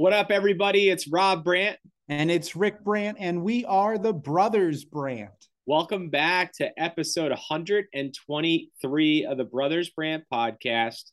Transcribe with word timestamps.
What 0.00 0.14
up, 0.14 0.30
everybody? 0.30 0.88
It's 0.88 1.06
Rob 1.08 1.44
Brandt. 1.44 1.76
And 2.08 2.30
it's 2.30 2.56
Rick 2.56 2.82
Brandt, 2.82 3.18
and 3.20 3.42
we 3.42 3.66
are 3.66 3.98
the 3.98 4.14
Brothers 4.14 4.82
Brandt. 4.82 5.28
Welcome 5.66 6.08
back 6.08 6.54
to 6.54 6.70
episode 6.80 7.32
123 7.32 9.26
of 9.26 9.36
the 9.36 9.44
Brothers 9.44 9.90
Brandt 9.90 10.24
podcast. 10.32 11.10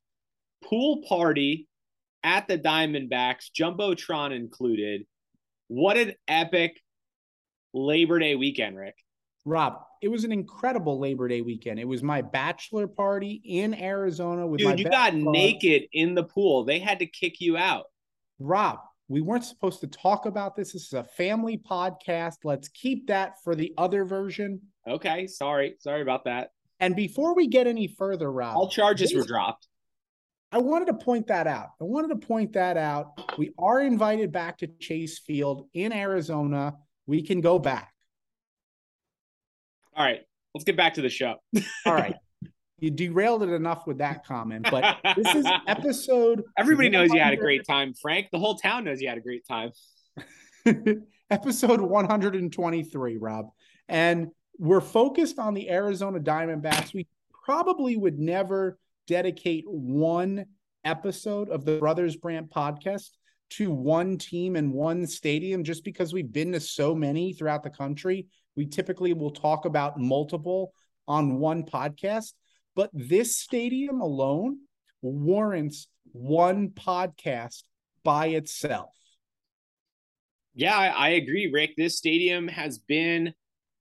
Pool 0.64 1.04
party 1.06 1.68
at 2.24 2.48
the 2.48 2.58
Diamondbacks, 2.58 3.52
Jumbotron 3.54 4.34
included. 4.34 5.06
What 5.68 5.98
an 5.98 6.14
epic 6.30 6.80
Labor 7.74 8.20
Day 8.20 8.36
weekend, 8.36 8.78
Rick. 8.78 8.96
Rob, 9.44 9.82
it 10.02 10.08
was 10.08 10.24
an 10.24 10.32
incredible 10.32 10.98
Labor 10.98 11.28
Day 11.28 11.42
weekend. 11.42 11.78
It 11.78 11.88
was 11.90 12.04
my 12.04 12.22
bachelor 12.22 12.88
party 12.88 13.42
in 13.44 13.74
Arizona 13.74 14.48
with 14.48 14.60
Dude, 14.60 14.68
my 14.70 14.76
you 14.76 14.86
got 14.86 15.12
bud. 15.12 15.34
naked 15.34 15.90
in 15.92 16.16
the 16.16 16.24
pool. 16.24 16.64
They 16.64 16.80
had 16.80 17.00
to 17.00 17.06
kick 17.06 17.42
you 17.42 17.58
out. 17.58 17.88
Rob, 18.40 18.80
we 19.08 19.22
weren't 19.22 19.44
supposed 19.44 19.82
to 19.82 19.88
talk 19.88 20.26
about 20.26 20.56
this. 20.56 20.74
This 20.74 20.88
is 20.88 20.94
a 20.94 21.04
family 21.04 21.58
podcast. 21.58 22.38
Let's 22.44 22.68
keep 22.70 23.08
that 23.08 23.36
for 23.44 23.56
the 23.56 23.74
other 23.78 24.06
version. 24.06 24.62
Okay, 24.88 25.28
sorry. 25.28 25.76
Sorry 25.80 26.02
about 26.02 26.26
that. 26.26 26.50
And 26.80 26.96
before 26.96 27.36
we 27.36 27.48
get 27.48 27.68
any 27.68 27.88
further, 27.88 28.32
Rob, 28.32 28.56
All 28.56 28.70
charges 28.70 29.14
were 29.16 29.24
dropped. 29.24 29.68
I 30.52 30.60
wanted 30.60 30.86
to 30.86 30.94
point 30.94 31.28
that 31.28 31.48
out. 31.48 31.70
I 31.82 31.84
wanted 31.84 32.10
to 32.10 32.28
point 32.28 32.54
that 32.54 32.78
out. 32.78 33.38
We 33.38 33.52
are 33.58 33.82
invited 33.82 34.32
back 34.32 34.60
to 34.60 34.68
Chase 34.80 35.20
Field 35.20 35.68
in 35.74 35.92
Arizona. 35.92 36.76
We 37.06 37.22
can 37.22 37.42
go 37.42 37.60
back. 37.60 37.94
All 39.96 40.06
right, 40.06 40.22
let's 40.54 40.64
get 40.64 40.78
back 40.78 40.94
to 40.96 41.02
the 41.02 41.10
show. 41.10 41.36
All 41.86 41.94
right. 41.94 42.16
You 42.80 42.92
derailed 42.92 43.42
it 43.42 43.50
enough 43.50 43.88
with 43.88 43.98
that 43.98 44.24
comment, 44.26 44.68
but 44.70 44.98
this 45.16 45.34
is 45.34 45.48
episode. 45.68 46.44
Everybody 46.58 46.90
knows 46.90 47.12
you 47.12 47.20
had 47.20 47.34
a 47.34 47.38
great 47.38 47.66
time, 47.66 47.94
Frank. 47.94 48.28
The 48.32 48.38
whole 48.38 48.56
town 48.56 48.84
knows 48.84 49.02
you 49.02 49.10
had 49.10 49.18
a 49.18 49.22
great 49.22 49.48
time. 49.48 49.72
episode 51.32 51.82
123, 51.82 53.18
Rob. 53.18 53.50
And 53.90 54.28
we're 54.60 54.82
focused 54.82 55.40
on 55.40 55.56
the 55.56 55.70
Arizona 55.72 56.20
Diamondbacks. 56.20 56.94
We 56.94 57.08
probably 57.44 57.98
would 57.98 58.20
never 58.20 58.78
dedicate 59.08 59.64
one 59.68 60.46
episode 60.84 61.50
of 61.50 61.66
the 61.66 61.80
Brothers 61.80 62.16
Brandt 62.16 62.52
podcast 62.52 63.10
to 63.50 63.72
one 63.72 64.18
team 64.18 64.56
and 64.56 64.72
one 64.72 65.08
stadium 65.08 65.64
just 65.64 65.84
because 65.84 66.14
we've 66.14 66.32
been 66.32 66.52
to 66.52 66.60
so 66.60 66.94
many 66.94 67.34
throughout 67.34 67.64
the 67.64 67.70
country. 67.70 68.28
We 68.56 68.66
typically 68.68 69.14
will 69.14 69.32
talk 69.32 69.66
about 69.66 70.00
multiple 70.00 70.74
on 71.08 71.40
one 71.40 71.64
podcast, 71.64 72.34
but 72.78 72.92
this 72.94 73.36
stadium 73.36 74.02
alone 74.02 74.60
warrants 75.02 75.88
one 76.12 76.70
podcast 76.70 77.64
by 78.04 78.28
itself. 78.28 78.94
Yeah, 80.54 80.78
I, 80.78 80.88
I 80.88 81.10
agree, 81.10 81.50
Rick. 81.52 81.74
This 81.76 81.98
stadium 81.98 82.48
has 82.48 82.78
been 82.78 83.34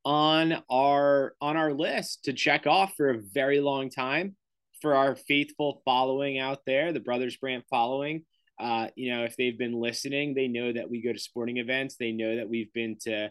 on 0.07 0.63
our 0.71 1.35
on 1.43 1.59
our 1.59 1.75
list 1.75 2.25
to 2.25 2.33
check 2.33 2.67
off 2.67 2.95
for 2.97 3.11
a 3.11 3.21
very 3.35 3.61
long 3.61 3.91
time 3.91 4.35
for 4.81 4.95
our 4.95 5.15
faithful 5.15 5.83
following 5.85 6.39
out 6.39 6.61
there, 6.67 6.93
the 6.93 7.01
Brothers 7.01 7.37
Brandt 7.37 7.65
following. 7.69 8.25
Uh, 8.59 8.89
you 8.97 9.15
know, 9.15 9.25
if 9.25 9.37
they've 9.37 9.59
been 9.59 9.75
listening, 9.75 10.33
they 10.35 10.49
know 10.49 10.73
that 10.73 10.89
we 10.89 11.03
go 11.03 11.13
to 11.13 11.19
sporting 11.19 11.59
events. 11.59 11.97
They 11.97 12.13
know 12.13 12.37
that 12.37 12.49
we've 12.49 12.73
been 12.73 12.97
to 13.03 13.31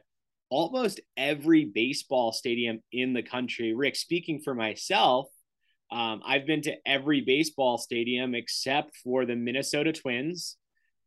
almost 0.52 1.00
every 1.18 1.66
baseball 1.66 2.32
stadium 2.32 2.84
in 2.92 3.14
the 3.14 3.24
country. 3.24 3.74
Rick, 3.74 3.96
speaking 3.96 4.42
for 4.44 4.54
myself, 4.54 5.28
um, 5.96 6.22
I've 6.26 6.46
been 6.46 6.62
to 6.64 6.76
every 6.86 7.22
baseball 7.22 7.78
stadium 7.78 8.36
except 8.36 8.98
for 8.98 9.26
the 9.26 9.36
Minnesota 9.36 9.94
Twins 9.94 10.58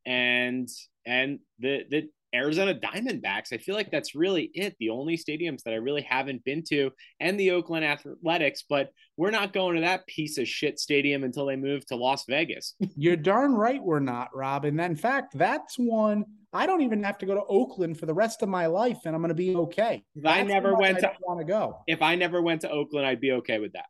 and 0.07 0.67
and 1.05 1.41
the 1.59 1.83
the 1.91 2.09
Arizona 2.35 2.75
Diamondbacks. 2.75 3.53
I 3.53 3.59
feel 3.59 3.75
like 3.75 3.91
that's 3.91 4.15
really 4.15 4.51
it. 4.55 4.77
The 4.81 4.89
only 4.91 5.19
stadiums 5.19 5.63
that 5.65 5.73
I 5.75 5.77
really 5.77 6.01
haven't 6.03 6.43
been 6.45 6.63
to, 6.71 6.91
and 7.21 7.39
the 7.39 7.51
Oakland 7.51 7.85
Athletics. 7.85 8.65
But 8.67 8.91
we're 9.19 9.31
not 9.31 9.53
going 9.53 9.77
to 9.77 9.83
that 9.83 10.07
piece 10.07 10.39
of 10.39 10.49
shit 10.49 10.79
stadium 10.79 11.23
until 11.23 11.45
they 11.45 11.57
move 11.57 11.85
to 11.87 11.97
Las 11.97 12.25
Vegas. 12.27 12.75
You're 12.97 13.17
darn 13.17 13.53
right 13.53 13.83
we're 13.83 14.01
not, 14.01 14.35
Rob. 14.35 14.65
And 14.65 14.81
in 14.81 14.97
fact, 14.97 15.37
that's 15.37 15.79
one 15.79 16.25
I 16.55 16.65
don't 16.65 16.81
even 16.81 17.03
have 17.03 17.19
to 17.19 17.27
go 17.27 17.35
to 17.35 17.45
Oakland 17.45 17.99
for 17.99 18.07
the 18.07 18.15
rest 18.15 18.43
of 18.43 18.49
my 18.49 18.67
life, 18.67 19.01
and 19.05 19.15
I'm 19.15 19.21
going 19.21 19.29
to 19.29 19.35
be 19.35 19.55
okay. 19.55 20.03
If 20.15 20.25
I 20.25 20.43
never 20.43 20.75
went 20.75 20.99
I 20.99 21.01
to- 21.01 21.13
want 21.21 21.41
to 21.41 21.45
go. 21.45 21.83
If 21.87 22.01
I 22.01 22.15
never 22.15 22.41
went 22.41 22.63
to 22.63 22.71
Oakland, 22.71 23.07
I'd 23.07 23.21
be 23.21 23.33
okay 23.33 23.59
with 23.59 23.75
that. 23.75 23.85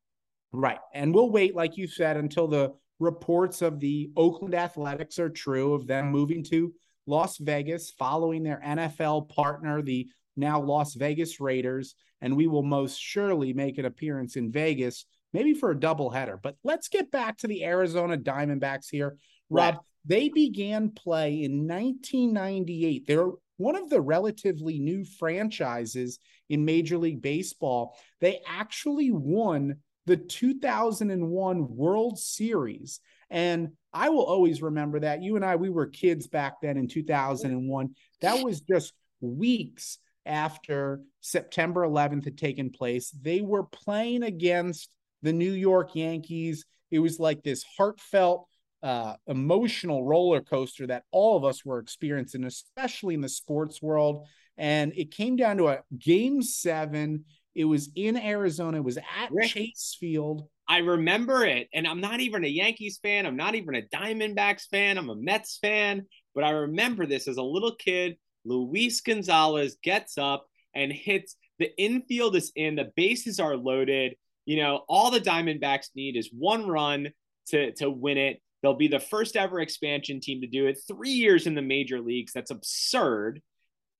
Right. 0.52 0.78
And 0.94 1.14
we'll 1.14 1.30
wait, 1.30 1.54
like 1.54 1.76
you 1.76 1.86
said, 1.86 2.16
until 2.16 2.48
the 2.48 2.72
reports 2.98 3.62
of 3.62 3.80
the 3.80 4.10
Oakland 4.16 4.54
Athletics 4.54 5.18
are 5.18 5.28
true 5.28 5.74
of 5.74 5.86
them 5.86 6.10
moving 6.10 6.42
to 6.44 6.72
Las 7.06 7.38
Vegas 7.38 7.90
following 7.90 8.42
their 8.42 8.60
NFL 8.64 9.28
partner, 9.28 9.82
the 9.82 10.08
now 10.36 10.60
Las 10.60 10.94
Vegas 10.94 11.40
Raiders. 11.40 11.94
And 12.20 12.36
we 12.36 12.46
will 12.46 12.62
most 12.62 12.98
surely 12.98 13.52
make 13.52 13.78
an 13.78 13.84
appearance 13.84 14.36
in 14.36 14.50
Vegas, 14.50 15.04
maybe 15.32 15.54
for 15.54 15.70
a 15.70 15.76
doubleheader. 15.76 16.38
But 16.42 16.56
let's 16.64 16.88
get 16.88 17.10
back 17.10 17.38
to 17.38 17.46
the 17.46 17.64
Arizona 17.64 18.16
Diamondbacks 18.16 18.86
here. 18.90 19.16
Rob, 19.50 19.74
Right. 19.74 19.82
they 20.04 20.28
began 20.28 20.90
play 20.90 21.42
in 21.44 21.66
1998. 21.68 23.06
They're 23.06 23.30
one 23.58 23.76
of 23.76 23.90
the 23.90 24.00
relatively 24.00 24.78
new 24.78 25.04
franchises 25.04 26.18
in 26.48 26.64
Major 26.64 26.98
League 26.98 27.22
Baseball. 27.22 27.96
They 28.20 28.40
actually 28.46 29.10
won 29.10 29.76
the 30.08 30.16
2001 30.16 31.76
World 31.76 32.18
Series. 32.18 33.00
And 33.30 33.72
I 33.92 34.08
will 34.08 34.24
always 34.24 34.62
remember 34.62 35.00
that. 35.00 35.22
You 35.22 35.36
and 35.36 35.44
I, 35.44 35.56
we 35.56 35.68
were 35.68 35.86
kids 35.86 36.26
back 36.26 36.54
then 36.62 36.78
in 36.78 36.88
2001. 36.88 37.94
That 38.22 38.42
was 38.42 38.62
just 38.62 38.94
weeks 39.20 39.98
after 40.24 41.02
September 41.20 41.82
11th 41.82 42.24
had 42.24 42.38
taken 42.38 42.70
place. 42.70 43.10
They 43.10 43.42
were 43.42 43.64
playing 43.64 44.22
against 44.22 44.90
the 45.22 45.34
New 45.34 45.52
York 45.52 45.94
Yankees. 45.94 46.64
It 46.90 47.00
was 47.00 47.20
like 47.20 47.42
this 47.42 47.64
heartfelt, 47.76 48.48
uh, 48.82 49.14
emotional 49.26 50.04
roller 50.04 50.40
coaster 50.40 50.86
that 50.86 51.04
all 51.10 51.36
of 51.36 51.44
us 51.44 51.66
were 51.66 51.80
experiencing, 51.80 52.44
especially 52.44 53.12
in 53.12 53.20
the 53.20 53.28
sports 53.28 53.82
world. 53.82 54.26
And 54.56 54.94
it 54.96 55.10
came 55.10 55.36
down 55.36 55.58
to 55.58 55.68
a 55.68 55.82
game 55.98 56.40
seven. 56.40 57.26
It 57.54 57.64
was 57.64 57.90
in 57.96 58.16
Arizona. 58.16 58.78
It 58.78 58.84
was 58.84 58.98
at 58.98 59.30
Rick. 59.30 59.50
Chase 59.50 59.96
Field. 59.98 60.48
I 60.68 60.78
remember 60.78 61.44
it. 61.44 61.68
And 61.72 61.86
I'm 61.86 62.00
not 62.00 62.20
even 62.20 62.44
a 62.44 62.48
Yankees 62.48 62.98
fan. 63.02 63.26
I'm 63.26 63.36
not 63.36 63.54
even 63.54 63.74
a 63.74 63.82
Diamondbacks 63.82 64.68
fan. 64.70 64.98
I'm 64.98 65.08
a 65.08 65.16
Mets 65.16 65.58
fan. 65.60 66.06
But 66.34 66.44
I 66.44 66.50
remember 66.50 67.06
this 67.06 67.26
as 67.26 67.38
a 67.38 67.42
little 67.42 67.74
kid. 67.74 68.16
Luis 68.44 69.00
Gonzalez 69.00 69.76
gets 69.82 70.18
up 70.18 70.46
and 70.74 70.92
hits 70.92 71.36
the 71.58 71.76
infield 71.76 72.36
is 72.36 72.52
in, 72.54 72.76
the 72.76 72.92
bases 72.96 73.40
are 73.40 73.56
loaded. 73.56 74.14
You 74.46 74.62
know, 74.62 74.84
all 74.88 75.10
the 75.10 75.20
Diamondbacks 75.20 75.88
need 75.94 76.16
is 76.16 76.30
one 76.32 76.66
run 76.66 77.08
to, 77.48 77.72
to 77.74 77.90
win 77.90 78.16
it. 78.16 78.40
They'll 78.62 78.74
be 78.74 78.88
the 78.88 79.00
first 79.00 79.36
ever 79.36 79.60
expansion 79.60 80.20
team 80.20 80.40
to 80.40 80.46
do 80.46 80.66
it. 80.66 80.78
Three 80.86 81.10
years 81.10 81.46
in 81.46 81.54
the 81.54 81.62
major 81.62 82.00
leagues. 82.00 82.32
That's 82.32 82.50
absurd. 82.50 83.40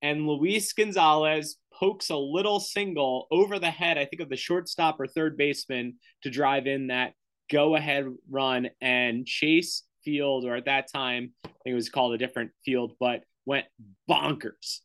And 0.01 0.27
Luis 0.27 0.71
Gonzalez 0.73 1.57
pokes 1.73 2.09
a 2.09 2.15
little 2.15 2.59
single 2.59 3.27
over 3.31 3.59
the 3.59 3.71
head, 3.71 3.97
I 3.97 4.05
think, 4.05 4.21
of 4.21 4.29
the 4.29 4.37
shortstop 4.37 4.99
or 4.99 5.07
third 5.07 5.37
baseman 5.37 5.95
to 6.23 6.29
drive 6.29 6.67
in 6.67 6.87
that 6.87 7.13
go 7.51 7.75
ahead 7.75 8.05
run. 8.29 8.69
And 8.81 9.25
Chase 9.25 9.83
Field, 10.03 10.45
or 10.45 10.55
at 10.55 10.65
that 10.65 10.91
time, 10.91 11.33
I 11.43 11.49
think 11.63 11.73
it 11.73 11.73
was 11.73 11.89
called 11.89 12.13
a 12.13 12.17
different 12.17 12.51
field, 12.63 12.93
but 12.99 13.23
went 13.45 13.65
bonkers. 14.09 14.79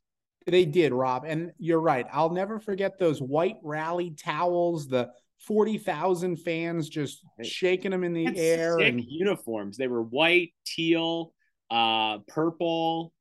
They 0.47 0.65
did, 0.65 0.93
Rob. 0.93 1.25
And 1.27 1.53
you're 1.59 1.81
right. 1.81 2.07
I'll 2.13 2.31
never 2.31 2.59
forget 2.59 2.99
those 2.99 3.21
white 3.21 3.57
rally 3.63 4.11
towels, 4.11 4.89
the 4.89 5.11
40,000 5.47 6.37
fans 6.37 6.89
just 6.89 7.25
shaking 7.43 7.91
them 7.91 8.05
in 8.05 8.13
the 8.13 8.27
air. 8.37 8.79
Sick 8.79 8.89
and 8.89 9.03
uniforms. 9.07 9.77
They 9.77 9.89
were 9.89 10.03
white, 10.03 10.53
teal, 10.67 11.33
uh, 11.71 12.19
purple. 12.29 13.13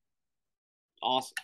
Awesome. 1.01 1.35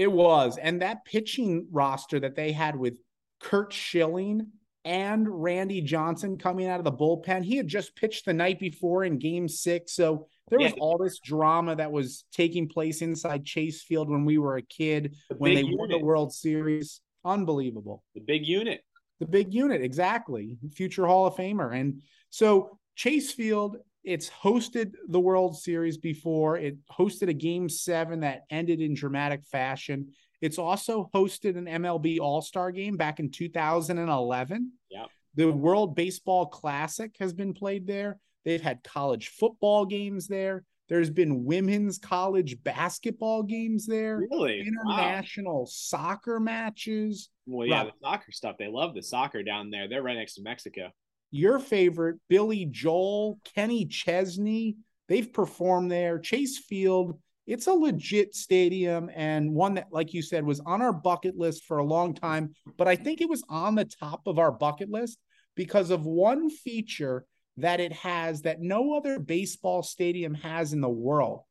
It 0.00 0.10
was. 0.10 0.56
And 0.56 0.80
that 0.80 1.04
pitching 1.04 1.66
roster 1.70 2.18
that 2.20 2.34
they 2.34 2.52
had 2.52 2.74
with 2.74 2.98
Curt 3.38 3.70
Schilling 3.70 4.46
and 4.86 5.26
Randy 5.28 5.82
Johnson 5.82 6.38
coming 6.38 6.66
out 6.66 6.80
of 6.80 6.84
the 6.84 6.92
bullpen, 6.92 7.44
he 7.44 7.56
had 7.58 7.68
just 7.68 7.94
pitched 7.96 8.24
the 8.24 8.32
night 8.32 8.58
before 8.58 9.04
in 9.04 9.18
game 9.18 9.46
six. 9.46 9.92
So 9.92 10.26
there 10.48 10.58
was 10.58 10.72
Yeah. 10.72 10.78
all 10.80 10.96
this 10.96 11.18
drama 11.18 11.76
that 11.76 11.92
was 11.92 12.24
taking 12.32 12.66
place 12.66 13.02
inside 13.02 13.44
Chase 13.44 13.82
Field 13.82 14.08
when 14.08 14.24
we 14.24 14.38
were 14.38 14.56
a 14.56 14.62
kid, 14.62 15.16
The 15.28 15.34
when 15.36 15.54
they 15.54 15.64
big 15.64 15.78
won 15.78 15.90
the. 15.90 15.98
World 15.98 16.32
Series. 16.32 17.02
Unbelievable. 17.22 18.02
The 18.14 18.22
big 18.22 18.46
unit. 18.46 18.82
The 19.18 19.26
big 19.26 19.52
unit, 19.52 19.82
exactly. 19.82 20.56
Future 20.72 21.06
Hall 21.06 21.26
of 21.26 21.34
Famer. 21.34 21.78
And 21.78 22.00
so 22.30 22.78
Chase 22.96 23.32
Field, 23.32 23.76
it's 24.04 24.30
hosted 24.30 24.92
the 25.08 25.20
World 25.20 25.56
Series 25.58 25.98
before. 25.98 26.56
It 26.56 26.76
hosted 26.90 27.28
a 27.28 27.34
game 27.34 27.68
seven 27.68 28.20
that 28.20 28.42
ended 28.50 28.80
in 28.80 28.94
dramatic 28.94 29.44
fashion. 29.44 30.08
It's 30.40 30.58
also 30.58 31.10
hosted 31.14 31.56
an 31.58 31.66
MLB 31.66 32.18
All 32.20 32.40
Star 32.40 32.72
game 32.72 32.96
back 32.96 33.20
in 33.20 33.30
2011. 33.30 34.72
Yeah. 34.90 35.04
The 35.34 35.50
World 35.52 35.94
Baseball 35.94 36.46
Classic 36.46 37.14
has 37.20 37.32
been 37.32 37.52
played 37.52 37.86
there. 37.86 38.18
They've 38.44 38.60
had 38.60 38.82
college 38.82 39.28
football 39.28 39.84
games 39.84 40.26
there. 40.26 40.64
There's 40.88 41.10
been 41.10 41.44
women's 41.44 41.98
college 41.98 42.60
basketball 42.64 43.44
games 43.44 43.86
there, 43.86 44.26
Really? 44.28 44.66
Wow. 44.84 44.98
international 44.98 45.66
soccer 45.66 46.40
matches. 46.40 47.28
Well, 47.46 47.66
yeah, 47.68 47.82
Rob. 47.84 47.86
the 47.88 47.92
soccer 48.08 48.32
stuff. 48.32 48.56
They 48.58 48.66
love 48.66 48.94
the 48.94 49.02
soccer 49.02 49.44
down 49.44 49.70
there. 49.70 49.88
They're 49.88 50.02
right 50.02 50.16
next 50.16 50.34
to 50.34 50.42
Mexico. 50.42 50.90
Your 51.30 51.58
favorite, 51.58 52.16
Billy 52.28 52.66
Joel, 52.66 53.38
Kenny 53.54 53.86
Chesney, 53.86 54.76
they've 55.08 55.32
performed 55.32 55.90
there. 55.90 56.18
Chase 56.18 56.58
Field, 56.58 57.20
it's 57.46 57.66
a 57.66 57.72
legit 57.72 58.34
stadium 58.34 59.10
and 59.14 59.52
one 59.52 59.74
that, 59.74 59.88
like 59.90 60.14
you 60.14 60.22
said, 60.22 60.44
was 60.44 60.60
on 60.60 60.82
our 60.82 60.92
bucket 60.92 61.36
list 61.36 61.64
for 61.64 61.78
a 61.78 61.84
long 61.84 62.14
time. 62.14 62.54
But 62.76 62.88
I 62.88 62.96
think 62.96 63.20
it 63.20 63.28
was 63.28 63.44
on 63.48 63.74
the 63.74 63.84
top 63.84 64.22
of 64.26 64.38
our 64.38 64.52
bucket 64.52 64.90
list 64.90 65.18
because 65.56 65.90
of 65.90 66.06
one 66.06 66.50
feature 66.50 67.24
that 67.56 67.80
it 67.80 67.92
has 67.92 68.42
that 68.42 68.60
no 68.60 68.96
other 68.96 69.18
baseball 69.18 69.82
stadium 69.82 70.34
has 70.34 70.72
in 70.72 70.80
the 70.80 70.88
world. 70.88 71.42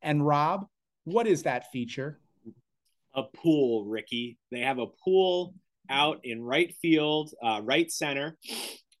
And 0.00 0.24
Rob, 0.24 0.66
what 1.04 1.26
is 1.26 1.42
that 1.42 1.70
feature? 1.72 2.20
A 3.14 3.24
pool, 3.24 3.84
Ricky. 3.84 4.38
They 4.50 4.60
have 4.60 4.78
a 4.78 4.86
pool 4.86 5.54
out 5.90 6.20
in 6.24 6.42
right 6.42 6.72
field, 6.80 7.32
uh, 7.42 7.60
right 7.64 7.90
center, 7.90 8.36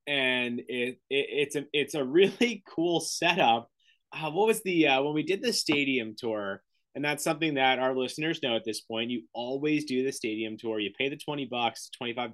and 0.08 0.60
it, 0.68 0.98
it 1.10 1.26
it's 1.30 1.56
a 1.56 1.64
it's 1.72 1.94
a 1.94 2.02
really 2.02 2.64
cool 2.74 3.00
setup. 3.00 3.70
Uh, 4.12 4.30
what 4.30 4.46
was 4.46 4.62
the 4.62 4.88
uh, 4.88 5.02
when 5.02 5.14
we 5.14 5.22
did 5.22 5.42
the 5.42 5.52
stadium 5.52 6.14
tour? 6.18 6.62
And 6.94 7.04
that's 7.04 7.22
something 7.22 7.54
that 7.54 7.78
our 7.78 7.94
listeners 7.94 8.42
know 8.42 8.56
at 8.56 8.64
this 8.64 8.80
point. 8.80 9.10
You 9.10 9.22
always 9.32 9.84
do 9.84 10.02
the 10.02 10.10
stadium 10.10 10.56
tour. 10.58 10.80
You 10.80 10.90
pay 10.98 11.08
the 11.08 11.16
20 11.16 11.44
bucks, 11.44 11.90
$25, 12.02 12.32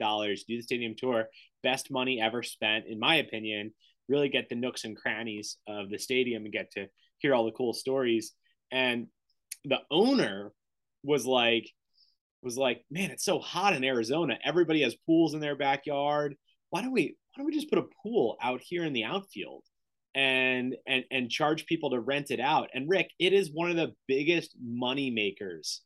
do 0.49 0.56
the 0.56 0.62
stadium 0.62 0.94
tour. 0.97 1.26
Best 1.62 1.91
money 1.91 2.19
ever 2.19 2.43
spent, 2.43 2.87
in 2.88 2.99
my 2.99 3.17
opinion. 3.17 3.75
Really 4.09 4.31
get 4.31 4.49
the 4.49 4.55
nooks 4.55 4.85
and 4.85 4.97
crannies 4.97 5.59
of 5.69 5.91
the 5.91 5.99
stadium 5.99 6.44
and 6.44 6.53
get 6.53 6.71
to 6.73 6.87
hear 7.19 7.35
all 7.35 7.44
the 7.44 7.53
cool 7.53 7.75
stories. 7.75 8.32
And 8.71 9.09
the 9.67 9.81
owner 9.91 10.53
was 11.03 11.26
like, 11.26 11.69
was 12.43 12.56
like, 12.56 12.85
man, 12.91 13.11
it's 13.11 13.25
so 13.25 13.41
hot 13.41 13.75
in 13.75 13.85
Arizona. 13.85 14.38
Everybody 14.43 14.82
has 14.82 14.97
pools 15.05 15.35
in 15.35 15.41
their 15.41 15.56
backyard. 15.56 16.37
Why 16.75 16.82
don't 16.82 16.91
we 16.91 17.03
why 17.05 17.37
don't 17.37 17.47
we 17.47 17.55
just 17.55 17.71
put 17.71 17.79
a 17.79 17.85
pool 18.03 18.37
out 18.43 18.61
here 18.61 18.85
in 18.85 18.93
the 18.93 19.05
outfield 19.05 19.62
and 20.12 20.75
and 20.88 21.05
and 21.12 21.31
charge 21.31 21.67
people 21.67 21.91
to 21.91 22.00
rent 22.00 22.32
it 22.32 22.41
out? 22.41 22.69
And 22.75 22.91
Rick, 22.91 23.11
it 23.21 23.32
is 23.32 23.53
one 23.53 23.71
of 23.71 23.76
the 23.76 23.93
biggest 24.09 24.56
money 24.61 25.09
makers. 25.09 25.82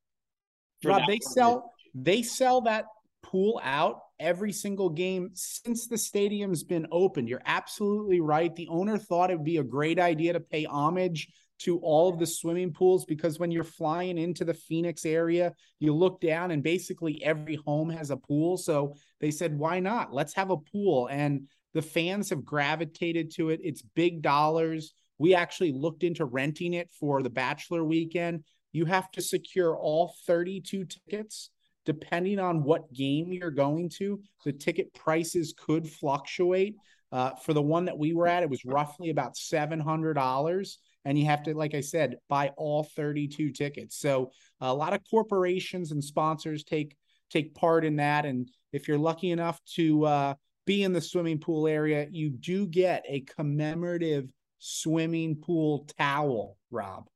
Rob, 0.83 1.03
they 1.07 1.19
sell 1.19 1.75
they 1.95 2.23
sell 2.23 2.63
that 2.63 2.87
pool 3.23 3.61
out 3.63 4.01
every 4.19 4.51
single 4.51 4.89
game 4.89 5.29
since 5.35 5.89
the 5.89 5.99
stadium's 5.99 6.65
been 6.65 6.87
opened. 6.91 7.29
You're 7.29 7.43
absolutely 7.45 8.23
right. 8.23 8.57
The 8.57 8.69
owner 8.69 8.97
thought 8.97 9.31
it 9.31 9.37
would 9.37 9.45
be 9.45 9.59
a 9.59 9.63
great 9.63 9.99
idea 9.99 10.33
to 10.33 10.41
pay 10.41 10.65
homage 10.65 11.29
to 11.59 11.79
all 11.79 12.09
of 12.09 12.19
the 12.19 12.27
swimming 12.27 12.73
pools 12.73 13.05
because 13.05 13.39
when 13.39 13.51
you're 13.51 13.65
flying 13.65 14.19
into 14.19 14.45
the 14.45 14.55
Phoenix 14.55 15.05
area, 15.05 15.53
you 15.81 15.95
look 15.95 16.21
down 16.21 16.51
and 16.51 16.63
basically 16.63 17.23
every 17.23 17.57
home 17.67 17.91
has 17.91 18.11
a 18.11 18.17
pool. 18.17 18.57
So 18.57 18.95
they 19.21 19.31
said, 19.31 19.59
why 19.59 19.81
not? 19.81 20.13
Let's 20.13 20.35
have 20.35 20.51
a 20.51 20.57
pool. 20.57 21.09
And 21.09 21.49
the 21.75 21.83
fans 21.83 22.31
have 22.31 22.45
gravitated 22.45 23.33
to 23.35 23.51
it. 23.51 23.61
It's 23.63 23.83
big 23.83 24.23
dollars. 24.23 24.95
We 25.19 25.35
actually 25.35 25.73
looked 25.73 26.05
into 26.05 26.25
renting 26.25 26.75
it 26.75 26.91
for 26.99 27.23
the 27.23 27.31
Bachelor 27.31 27.85
weekend. 27.85 28.45
You 28.73 28.85
have 28.85 29.11
to 29.13 29.23
secure 29.23 29.77
all 29.77 30.15
32 30.27 30.85
tickets 30.85 31.51
depending 31.85 32.39
on 32.39 32.63
what 32.63 32.93
game 32.93 33.33
you're 33.33 33.51
going 33.51 33.89
to. 33.89 34.21
The 34.45 34.53
ticket 34.53 34.93
prices 34.93 35.55
could 35.57 35.89
fluctuate. 35.89 36.77
Uh, 37.11 37.31
for 37.37 37.55
the 37.55 37.63
one 37.63 37.87
that 37.87 37.97
we 37.97 38.13
were 38.13 38.27
at, 38.27 38.43
it 38.43 38.51
was 38.51 38.67
roughly 38.67 39.09
about 39.09 39.35
$700 39.37 40.77
and 41.09 41.19
you 41.19 41.25
have 41.25 41.43
to 41.43 41.55
like 41.55 41.75
i 41.75 41.81
said 41.81 42.17
buy 42.29 42.53
all 42.59 42.85
32 42.85 43.51
tickets 43.51 43.99
so 43.99 44.31
a 44.61 44.73
lot 44.73 44.93
of 44.93 45.01
corporations 45.11 45.91
and 45.91 46.05
sponsors 46.05 46.63
take 46.65 46.95
take 47.31 47.55
part 47.55 47.85
in 47.85 47.97
that 47.97 48.27
and 48.27 48.51
if 48.73 48.87
you're 48.87 48.99
lucky 48.99 49.31
enough 49.31 49.59
to 49.65 50.05
uh, 50.05 50.35
be 50.67 50.83
in 50.83 50.93
the 50.93 51.01
swimming 51.01 51.39
pool 51.39 51.67
area 51.67 52.07
you 52.11 52.29
do 52.29 52.67
get 52.67 53.05
a 53.09 53.21
commemorative 53.23 54.29
swimming 54.59 55.35
pool 55.35 55.89
towel 55.99 56.57
rob 56.71 57.09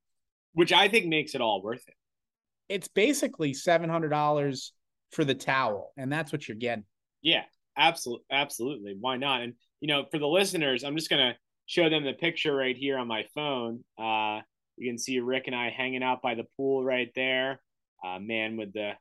which 0.55 0.73
I 0.73 0.89
think 0.89 1.07
makes 1.07 1.35
it 1.35 1.41
all 1.41 1.63
worth 1.63 1.87
it. 1.87 1.95
it's 2.69 2.89
basically 2.89 3.53
$700 3.53 4.71
for 5.11 5.25
the 5.25 5.35
towel 5.35 5.93
and 5.99 6.11
that's 6.11 6.33
what 6.33 6.49
you're 6.49 6.57
getting 6.57 6.85
Yeah, 7.21 7.43
absolutely, 7.77 8.25
absolutely. 8.31 8.97
Why 8.99 9.17
not? 9.19 9.43
And 9.43 9.55
you 9.81 9.89
know, 9.89 10.05
for 10.11 10.19
the 10.19 10.29
listeners, 10.29 10.85
I'm 10.85 10.97
just 10.97 11.11
gonna 11.11 11.37
show 11.73 11.89
them 11.89 12.05
the 12.05 12.13
picture 12.13 12.55
right 12.55 12.77
here 12.77 12.99
on 12.99 13.09
my 13.09 13.25
phone. 13.35 13.83
Uh, 13.99 14.41
you 14.77 14.91
can 14.91 14.99
see 14.99 15.21
Rick 15.21 15.45
and 15.47 15.57
I 15.57 15.71
hanging 15.71 16.03
out 16.03 16.21
by 16.21 16.35
the 16.35 16.45
pool 16.55 16.85
right 16.85 17.11
there. 17.15 17.63
Uh, 18.05 18.19
man 18.19 18.59
with 18.59 18.75
the 18.75 18.93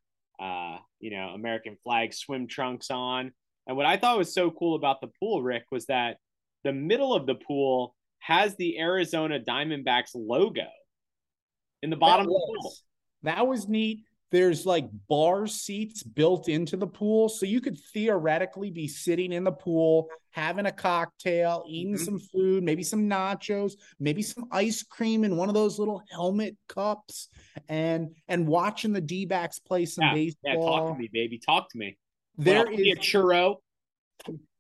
uh, 0.42 0.78
you 1.02 1.12
know 1.12 1.30
American 1.30 1.76
flag 1.84 2.14
swim 2.14 2.48
trunks 2.48 2.90
on. 2.90 3.34
And 3.68 3.76
what 3.76 3.86
I 3.86 3.98
thought 3.98 4.18
was 4.18 4.34
so 4.34 4.52
cool 4.52 4.76
about 4.76 5.02
the 5.02 5.10
pool, 5.20 5.44
Rick, 5.44 5.66
was 5.70 5.86
that 5.88 6.18
the 6.64 6.72
middle 6.72 7.14
of 7.14 7.26
the 7.26 7.36
pool 7.36 7.94
has 8.20 8.56
the 8.56 8.80
Arizona 8.80 9.40
Diamondbacks 9.40 10.12
logo 10.16 10.68
in 11.84 11.90
the 11.90 11.98
bottom 11.98 12.26
that 12.26 12.32
of 12.32 12.34
the 12.34 12.46
pool. 12.46 12.56
was, 12.64 12.84
that 13.24 13.48
was 13.48 13.68
neat 13.68 14.06
there's 14.32 14.66
like 14.66 14.90
bar 15.10 15.46
seats 15.46 16.02
built 16.04 16.48
into 16.48 16.78
the 16.78 16.88
pool 16.88 17.30
so 17.30 17.46
you 17.46 17.62
could 17.62 17.78
theoretically 17.94 18.72
be 18.72 18.88
sitting 18.88 19.32
in 19.34 19.44
the 19.44 19.52
pool 19.52 20.08
having 20.32 20.66
a 20.66 20.72
cocktail 20.72 21.64
eating 21.68 21.96
Mhm. 21.96 22.06
some 22.06 22.20
food 22.20 22.64
maybe 22.64 22.82
some 22.84 23.08
nachos 23.10 23.74
maybe 24.00 24.22
some 24.22 24.46
ice 24.52 24.82
cream 24.84 25.24
in 25.24 25.36
one 25.36 25.50
of 25.50 25.54
those 25.56 25.78
little 25.78 26.02
helmet 26.10 26.56
cups 26.68 27.28
and 27.68 28.16
and 28.30 28.48
watching 28.48 28.94
the 28.94 29.02
d-backs 29.02 29.60
play 29.60 29.86
some 29.86 30.06
Yeah, 30.06 30.14
baseball 30.14 30.54
yeah, 30.54 30.56
talk 30.80 30.94
to 30.96 31.00
me, 31.00 31.10
baby. 31.12 31.38
Talk 31.38 31.70
to 31.72 31.78
me. 31.78 31.98
there 32.38 32.66
Well, 32.66 32.74
is 32.80 32.98
a 32.98 33.00
churro. 33.00 33.58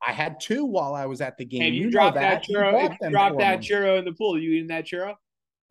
i 0.06 0.12
had 0.12 0.40
two 0.40 0.66
while 0.66 0.94
i 0.96 1.06
was 1.06 1.22
at 1.22 1.38
the 1.38 1.46
game 1.46 1.74
if 1.74 1.74
you, 1.75 1.90
dropped 1.92 2.16
drop 2.16 2.42
that, 2.42 2.44
churro, 2.44 2.90
you 2.92 2.98
them 3.00 3.12
drop 3.12 3.34
for 3.34 3.38
that 3.40 3.60
me. 3.62 3.68
churro 3.68 3.98
in 4.00 4.06
the 4.06 4.13
pool, 4.13 4.38
you 4.40 4.51
eating 4.51 4.68
that 4.68 4.86
churro? 4.86 5.16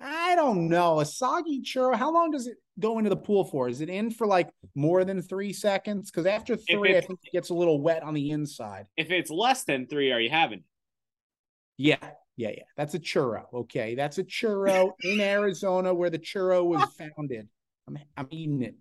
I 0.02 0.34
don't 0.34 0.68
know. 0.70 1.00
A 1.00 1.04
soggy 1.04 1.60
churro, 1.60 1.94
how 1.94 2.10
long 2.10 2.30
does 2.30 2.46
it 2.46 2.56
go 2.80 2.98
into 2.98 3.10
the 3.10 3.16
pool 3.16 3.44
for? 3.44 3.68
Is 3.68 3.80
it 3.80 3.88
in 3.88 4.10
for 4.10 4.26
like 4.26 4.50
more 4.74 5.04
than 5.04 5.22
three 5.22 5.52
seconds? 5.52 6.10
Because 6.10 6.26
after 6.26 6.56
three, 6.56 6.96
I 6.96 7.00
think 7.00 7.20
it 7.22 7.32
gets 7.32 7.50
a 7.50 7.54
little 7.54 7.80
wet 7.80 8.02
on 8.02 8.14
the 8.14 8.30
inside. 8.30 8.86
If 8.96 9.10
it's 9.10 9.30
less 9.30 9.64
than 9.64 9.86
three, 9.86 10.12
are 10.12 10.20
you 10.20 10.30
having? 10.30 10.64
Yeah, 11.76 11.96
yeah, 12.36 12.50
yeah. 12.50 12.64
That's 12.76 12.94
a 12.94 12.98
churro. 12.98 13.44
Okay. 13.52 13.94
That's 13.94 14.18
a 14.18 14.24
churro 14.24 14.92
in 15.02 15.20
Arizona 15.20 15.94
where 15.94 16.10
the 16.10 16.18
churro 16.18 16.64
was 16.64 16.82
founded. 16.98 17.48
I'm, 17.86 17.98
I'm 18.16 18.28
eating 18.30 18.62
it. 18.62 18.74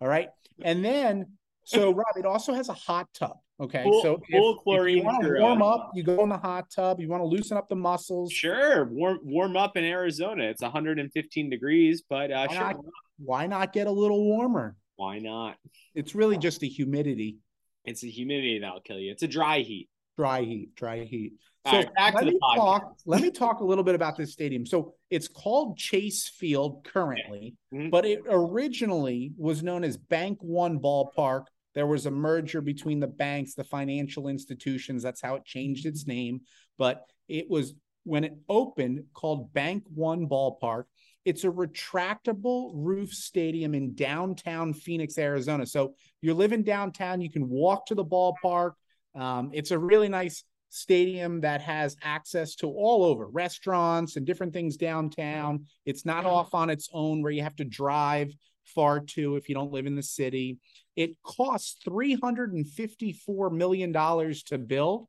All 0.00 0.08
right. 0.08 0.28
And 0.62 0.84
then, 0.84 1.26
so 1.64 1.92
Rob, 1.92 2.16
it 2.16 2.26
also 2.26 2.54
has 2.54 2.68
a 2.68 2.74
hot 2.74 3.08
tub. 3.12 3.36
Okay. 3.60 3.82
Full- 3.82 4.02
so 4.02 4.22
full 4.30 4.52
if, 4.52 4.56
if 4.58 4.62
chlorine 4.64 4.98
you 4.98 5.04
want 5.04 5.22
to 5.22 5.34
warm 5.38 5.60
up, 5.62 5.90
you 5.94 6.02
go 6.02 6.22
in 6.22 6.28
the 6.30 6.38
hot 6.38 6.70
tub. 6.74 6.98
You 7.00 7.08
want 7.08 7.20
to 7.22 7.26
loosen 7.26 7.56
up 7.56 7.68
the 7.68 7.76
muscles. 7.76 8.32
Sure, 8.32 8.86
warm 8.86 9.18
warm 9.22 9.56
up 9.56 9.76
in 9.76 9.84
Arizona. 9.84 10.44
It's 10.44 10.62
115 10.62 11.50
degrees, 11.50 12.02
but 12.08 12.30
uh, 12.32 12.46
Why 12.48 12.54
sure, 12.54 12.62
not, 12.64 12.76
why 13.18 13.46
not 13.46 13.72
get 13.72 13.86
a 13.86 13.90
little 13.90 14.24
warmer? 14.24 14.76
why 14.96 15.18
not? 15.18 15.56
It's 15.94 16.14
really 16.14 16.36
just 16.36 16.60
the 16.60 16.68
humidity. 16.68 17.38
It's 17.86 18.02
the 18.02 18.10
humidity 18.10 18.58
that'll 18.58 18.80
kill 18.82 18.98
you. 18.98 19.10
It's 19.12 19.22
a 19.22 19.28
dry 19.28 19.60
heat. 19.60 19.88
Dry 20.18 20.42
heat, 20.42 20.74
dry 20.74 21.04
heat. 21.04 21.32
All 21.64 21.72
So 21.72 21.78
right, 21.78 21.94
back 21.94 22.12
to 22.12 22.16
let 22.18 22.24
the 22.26 22.30
me 22.32 22.38
podcast. 22.42 22.56
talk. 22.56 22.96
Let 23.06 23.22
me 23.22 23.30
talk 23.30 23.60
a 23.60 23.64
little 23.64 23.84
bit 23.84 23.94
about 23.94 24.16
this 24.18 24.32
stadium. 24.32 24.66
So 24.66 24.94
it's 25.08 25.26
called 25.28 25.78
Chase 25.78 26.28
Field 26.28 26.84
currently, 26.84 27.56
Mhm. 27.72 27.90
but 27.90 28.04
it 28.04 28.20
originally 28.28 29.32
was 29.38 29.62
known 29.62 29.84
as 29.84 29.96
Bank 29.96 30.38
One 30.42 30.78
Ballpark. 30.80 31.44
There 31.74 31.86
was 31.86 32.06
a 32.06 32.10
merger 32.10 32.60
between 32.60 33.00
the 33.00 33.06
banks, 33.06 33.54
the 33.54 33.64
financial 33.64 34.28
institutions. 34.28 35.02
That's 35.02 35.20
how 35.20 35.36
it 35.36 35.44
changed 35.44 35.86
its 35.86 36.06
name. 36.06 36.40
But 36.78 37.04
it 37.28 37.48
was 37.48 37.74
when 38.04 38.24
it 38.24 38.36
opened 38.48 39.04
called 39.14 39.52
Bank 39.52 39.84
One 39.94 40.28
Ballpark. 40.28 40.84
It's 41.24 41.44
a 41.44 41.50
retractable 41.50 42.72
roof 42.74 43.12
stadium 43.12 43.74
in 43.74 43.94
downtown 43.94 44.72
Phoenix, 44.72 45.18
Arizona. 45.18 45.66
So 45.66 45.94
you're 46.22 46.34
living 46.34 46.62
downtown, 46.62 47.20
you 47.20 47.30
can 47.30 47.48
walk 47.48 47.86
to 47.86 47.94
the 47.94 48.04
ballpark. 48.04 48.72
Um, 49.14 49.50
it's 49.52 49.70
a 49.70 49.78
really 49.78 50.08
nice 50.08 50.44
stadium 50.70 51.40
that 51.40 51.60
has 51.60 51.96
access 52.02 52.54
to 52.54 52.68
all 52.68 53.04
over 53.04 53.26
restaurants 53.26 54.16
and 54.16 54.24
different 54.24 54.52
things 54.52 54.76
downtown. 54.76 55.66
It's 55.84 56.06
not 56.06 56.24
off 56.24 56.54
on 56.54 56.70
its 56.70 56.88
own 56.92 57.22
where 57.22 57.32
you 57.32 57.42
have 57.42 57.56
to 57.56 57.64
drive 57.64 58.32
far 58.64 59.00
to 59.00 59.36
if 59.36 59.48
you 59.48 59.54
don't 59.54 59.72
live 59.72 59.86
in 59.86 59.96
the 59.96 60.02
city. 60.02 60.58
It 61.00 61.16
costs 61.22 61.78
$354 61.86 63.52
million 63.52 63.92
to 63.92 64.58
build. 64.58 65.06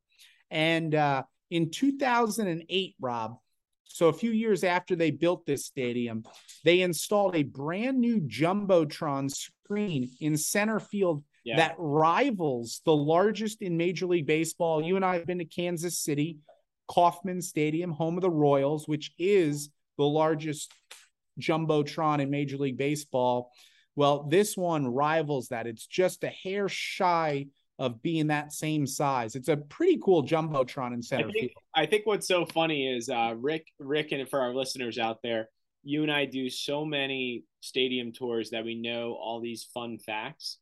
And 0.49 0.95
uh, 0.95 1.23
in 1.49 1.69
2008, 1.69 2.95
Rob, 2.99 3.37
so 3.83 4.07
a 4.07 4.13
few 4.13 4.31
years 4.31 4.63
after 4.63 4.95
they 4.95 5.11
built 5.11 5.45
this 5.45 5.65
stadium, 5.65 6.23
they 6.63 6.81
installed 6.81 7.35
a 7.35 7.43
brand 7.43 7.99
new 7.99 8.21
Jumbotron 8.21 9.29
screen 9.29 10.09
in 10.21 10.37
center 10.37 10.79
field 10.79 11.23
Yeah. 11.43 11.57
that 11.57 11.75
rivals 11.77 12.81
the 12.85 12.95
largest 12.95 13.61
in 13.61 13.75
Major 13.75 14.05
League 14.05 14.27
Baseball. 14.27 14.81
You 14.81 14.95
and 14.95 15.03
I 15.03 15.15
have 15.15 15.25
been 15.27 15.39
to 15.39 15.45
Kansas 15.45 15.99
City, 15.99 16.37
Kauffman 16.89 17.41
Stadium, 17.41 17.91
home 17.91 18.15
of 18.17 18.21
the 18.21 18.29
Royals, 18.29 18.87
which 18.87 19.11
is 19.17 19.69
the 19.97 20.05
largest 20.05 20.71
Jumbotron 21.39 22.21
in 22.21 22.29
Major 22.29 22.57
League 22.57 22.77
Baseball. 22.77 23.51
Well, 23.95 24.23
this 24.23 24.55
one 24.55 24.87
rivals 24.87 25.49
that. 25.49 25.67
It's 25.67 25.85
just 25.85 26.23
a 26.23 26.29
hair 26.29 26.69
shy 26.69 27.47
of 27.77 28.01
being 28.01 28.27
that 28.27 28.53
same 28.53 28.85
size. 28.85 29.35
It's 29.35 29.47
a 29.47 29.57
pretty 29.57 29.99
cool 30.03 30.23
Jumbotron 30.23 30.93
in 30.93 30.99
I 30.99 31.01
center 31.01 31.25
think, 31.25 31.39
field. 31.39 31.51
I 31.75 31.85
think 31.87 32.05
what's 32.05 32.27
so 32.27 32.45
funny 32.45 32.87
is 32.87 33.09
uh, 33.09 33.33
Rick, 33.37 33.67
Rick, 33.79 34.11
and 34.11 34.29
for 34.29 34.39
our 34.39 34.53
listeners 34.53 34.99
out 34.99 35.17
there, 35.23 35.49
you 35.83 36.03
and 36.03 36.11
I 36.11 36.25
do 36.25 36.49
so 36.49 36.85
many 36.85 37.43
stadium 37.61 38.11
tours 38.11 38.51
that 38.51 38.63
we 38.63 38.75
know 38.75 39.17
all 39.19 39.41
these 39.41 39.67
fun 39.73 39.97
facts, 39.97 40.59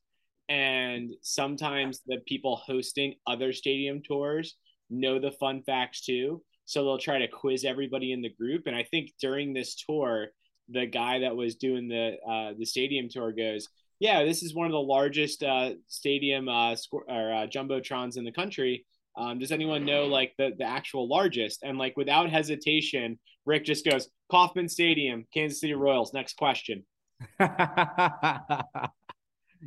and 0.48 1.12
sometimes 1.22 2.02
the 2.08 2.20
people 2.26 2.56
hosting 2.56 3.16
other 3.28 3.52
stadium 3.52 4.02
tours 4.02 4.56
know 4.90 5.20
the 5.20 5.32
fun 5.32 5.62
facts 5.62 6.02
too. 6.06 6.42
So 6.66 6.84
they'll 6.84 7.00
try 7.00 7.20
to 7.20 7.28
quiz 7.28 7.66
everybody 7.66 8.12
in 8.12 8.22
the 8.22 8.30
group. 8.30 8.68
And 8.68 8.76
I 8.76 8.84
think 8.84 9.12
during 9.20 9.54
this 9.54 9.76
tour, 9.76 10.28
the 10.72 10.86
guy 10.86 11.20
that 11.20 11.36
was 11.36 11.56
doing 11.56 11.88
the 11.88 12.18
uh, 12.28 12.54
the 12.58 12.66
stadium 12.66 13.10
tour 13.10 13.32
goes, 13.32 13.68
"Yeah, 14.00 14.24
this 14.24 14.44
is 14.44 14.54
one 14.54 14.68
of 14.68 14.72
the 14.72 14.80
largest 14.80 15.44
uh, 15.44 15.72
stadium 15.88 16.48
uh, 16.50 16.76
score, 16.76 17.04
or 17.08 17.34
uh, 17.34 17.48
jumbotrons 17.48 18.18
in 18.18 18.24
the 18.24 18.32
country." 18.32 18.86
Um, 19.18 19.40
does 19.40 19.52
anyone 19.52 19.84
know 19.86 20.06
like 20.06 20.34
the, 20.38 20.52
the 20.58 20.64
actual 20.64 21.08
largest? 21.10 21.64
And 21.64 21.78
like 21.78 21.98
without 21.98 22.30
hesitation, 22.30 23.20
Rick 23.46 23.66
just 23.66 23.84
goes, 23.84 24.08
Kauffman 24.32 24.70
Stadium, 24.70 25.26
Kansas 25.34 25.60
City 25.60 25.74
Royals. 25.74 26.14
Next 26.14 26.38
question. 26.38 26.86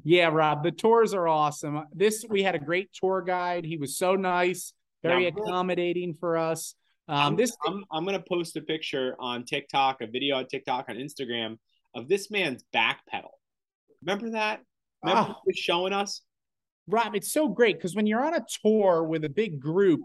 yeah, 0.04 0.28
Rob, 0.28 0.62
the 0.62 0.70
tours 0.70 1.12
are 1.12 1.28
awesome. 1.28 1.84
This 1.92 2.24
we 2.28 2.42
had 2.42 2.54
a 2.54 2.58
great 2.58 2.90
tour 2.94 3.20
guide. 3.22 3.64
He 3.64 3.76
was 3.76 3.98
so 3.98 4.14
nice, 4.16 4.72
very 5.02 5.24
Yeah. 5.24 5.30
accommodating 5.36 6.14
for 6.14 6.38
us. 6.38 6.74
Um, 7.12 7.18
I'm, 7.18 7.36
this 7.36 7.54
I'm, 7.66 7.84
I'm 7.92 8.06
gonna 8.06 8.24
post 8.26 8.56
a 8.56 8.62
picture 8.62 9.16
on 9.18 9.44
TikTok, 9.44 10.00
a 10.00 10.06
video 10.06 10.36
on 10.36 10.46
TikTok 10.46 10.86
on 10.88 10.96
Instagram 10.96 11.58
of 11.94 12.08
this 12.08 12.30
man's 12.30 12.62
back 12.72 13.04
pedal. 13.06 13.38
Remember 14.00 14.30
that? 14.30 14.62
Remember 15.04 15.32
Oh. 15.32 15.34
he 15.44 15.50
was 15.50 15.58
showing 15.58 15.92
us? 15.92 16.22
Rob, 16.86 17.14
it's 17.14 17.30
so 17.30 17.48
great 17.48 17.76
because 17.76 17.94
when 17.94 18.06
you're 18.06 18.24
on 18.24 18.32
a 18.32 18.46
tour 18.62 19.04
with 19.04 19.24
a 19.26 19.28
big 19.28 19.60
group, 19.60 20.00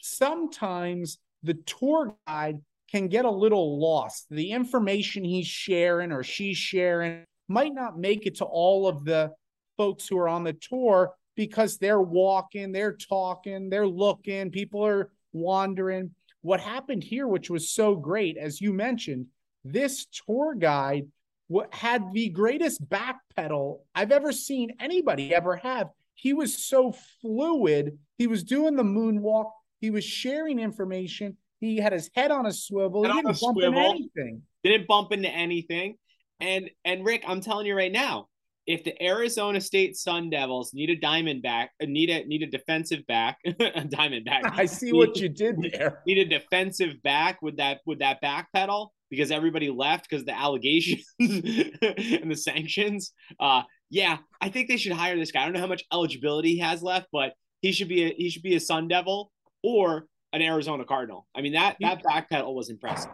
sometimes 0.00 1.18
the 1.42 1.52
tour 1.52 2.16
guide 2.26 2.62
can 2.90 3.08
get 3.08 3.26
a 3.26 3.30
little 3.30 3.78
lost. 3.78 4.24
The 4.30 4.52
information 4.52 5.24
he's 5.24 5.46
sharing 5.46 6.12
or 6.12 6.22
she's 6.22 6.56
sharing 6.56 7.24
might 7.46 7.74
not 7.74 7.98
make 7.98 8.24
it 8.24 8.36
to 8.36 8.46
all 8.46 8.88
of 8.88 9.04
the 9.04 9.32
folks 9.76 10.08
who 10.08 10.16
are 10.16 10.28
on 10.28 10.44
the 10.44 10.54
tour 10.54 11.12
because 11.36 11.76
they're 11.76 12.00
walking, 12.00 12.72
they're 12.72 12.96
talking, 12.96 13.68
they're 13.68 13.86
looking, 13.86 14.50
people 14.50 14.84
are 14.86 15.12
wandering. 15.34 16.14
What 16.42 16.60
happened 16.60 17.02
here, 17.02 17.26
which 17.26 17.50
was 17.50 17.70
so 17.70 17.96
great, 17.96 18.36
as 18.36 18.60
you 18.60 18.72
mentioned, 18.72 19.26
this 19.64 20.06
tour 20.06 20.54
guide 20.54 21.08
what 21.48 21.74
had 21.74 22.12
the 22.12 22.28
greatest 22.28 22.86
back 22.88 23.20
pedal 23.34 23.84
I've 23.94 24.12
ever 24.12 24.32
seen 24.32 24.74
anybody 24.78 25.34
ever 25.34 25.56
have. 25.56 25.88
He 26.14 26.34
was 26.34 26.56
so 26.56 26.94
fluid. 27.22 27.98
He 28.18 28.26
was 28.26 28.44
doing 28.44 28.76
the 28.76 28.82
moonwalk. 28.82 29.50
He 29.80 29.90
was 29.90 30.04
sharing 30.04 30.58
information. 30.58 31.36
He 31.60 31.78
had 31.78 31.92
his 31.92 32.10
head 32.14 32.30
on 32.30 32.46
a 32.46 32.52
swivel. 32.52 33.02
Head 33.04 33.14
he 33.14 33.22
didn't 33.22 33.40
bump 33.40 33.58
into 33.62 33.78
anything. 33.78 34.42
Didn't 34.62 34.86
bump 34.86 35.12
into 35.12 35.28
anything. 35.28 35.96
And 36.40 36.70
and 36.84 37.04
Rick, 37.04 37.24
I'm 37.26 37.40
telling 37.40 37.66
you 37.66 37.74
right 37.74 37.90
now, 37.90 38.28
if 38.68 38.84
the 38.84 39.02
Arizona 39.02 39.62
State 39.62 39.96
Sun 39.96 40.28
Devils 40.28 40.74
need 40.74 40.90
a 40.90 40.96
diamond 40.96 41.40
back, 41.42 41.70
uh, 41.82 41.86
need 41.86 42.10
a 42.10 42.24
need 42.26 42.42
a 42.42 42.46
defensive 42.46 43.04
back, 43.06 43.38
a 43.44 43.84
diamond 43.84 44.26
back, 44.26 44.42
I 44.44 44.66
see 44.66 44.92
what 44.92 45.16
you 45.16 45.30
did 45.30 45.56
there. 45.72 46.02
need 46.06 46.18
a 46.18 46.26
defensive 46.26 47.02
back 47.02 47.40
with 47.40 47.56
that 47.56 47.80
with 47.86 48.00
that 48.00 48.20
back 48.20 48.52
pedal 48.54 48.92
because 49.10 49.30
everybody 49.30 49.70
left 49.70 50.06
because 50.08 50.26
the 50.26 50.38
allegations 50.38 51.06
and 51.18 52.30
the 52.30 52.36
sanctions. 52.36 53.12
Uh, 53.40 53.62
yeah, 53.88 54.18
I 54.38 54.50
think 54.50 54.68
they 54.68 54.76
should 54.76 54.92
hire 54.92 55.16
this 55.16 55.32
guy. 55.32 55.40
I 55.40 55.44
don't 55.44 55.54
know 55.54 55.60
how 55.60 55.66
much 55.66 55.84
eligibility 55.90 56.50
he 56.50 56.58
has 56.58 56.82
left, 56.82 57.06
but 57.10 57.32
he 57.62 57.72
should 57.72 57.88
be 57.88 58.04
a 58.04 58.14
he 58.14 58.28
should 58.28 58.42
be 58.42 58.54
a 58.54 58.60
Sun 58.60 58.88
Devil 58.88 59.32
or 59.62 60.04
an 60.34 60.42
Arizona 60.42 60.84
Cardinal. 60.84 61.26
I 61.34 61.40
mean 61.40 61.54
that 61.54 61.78
that 61.80 62.02
back 62.02 62.28
pedal 62.28 62.54
was 62.54 62.68
impressive. 62.68 63.12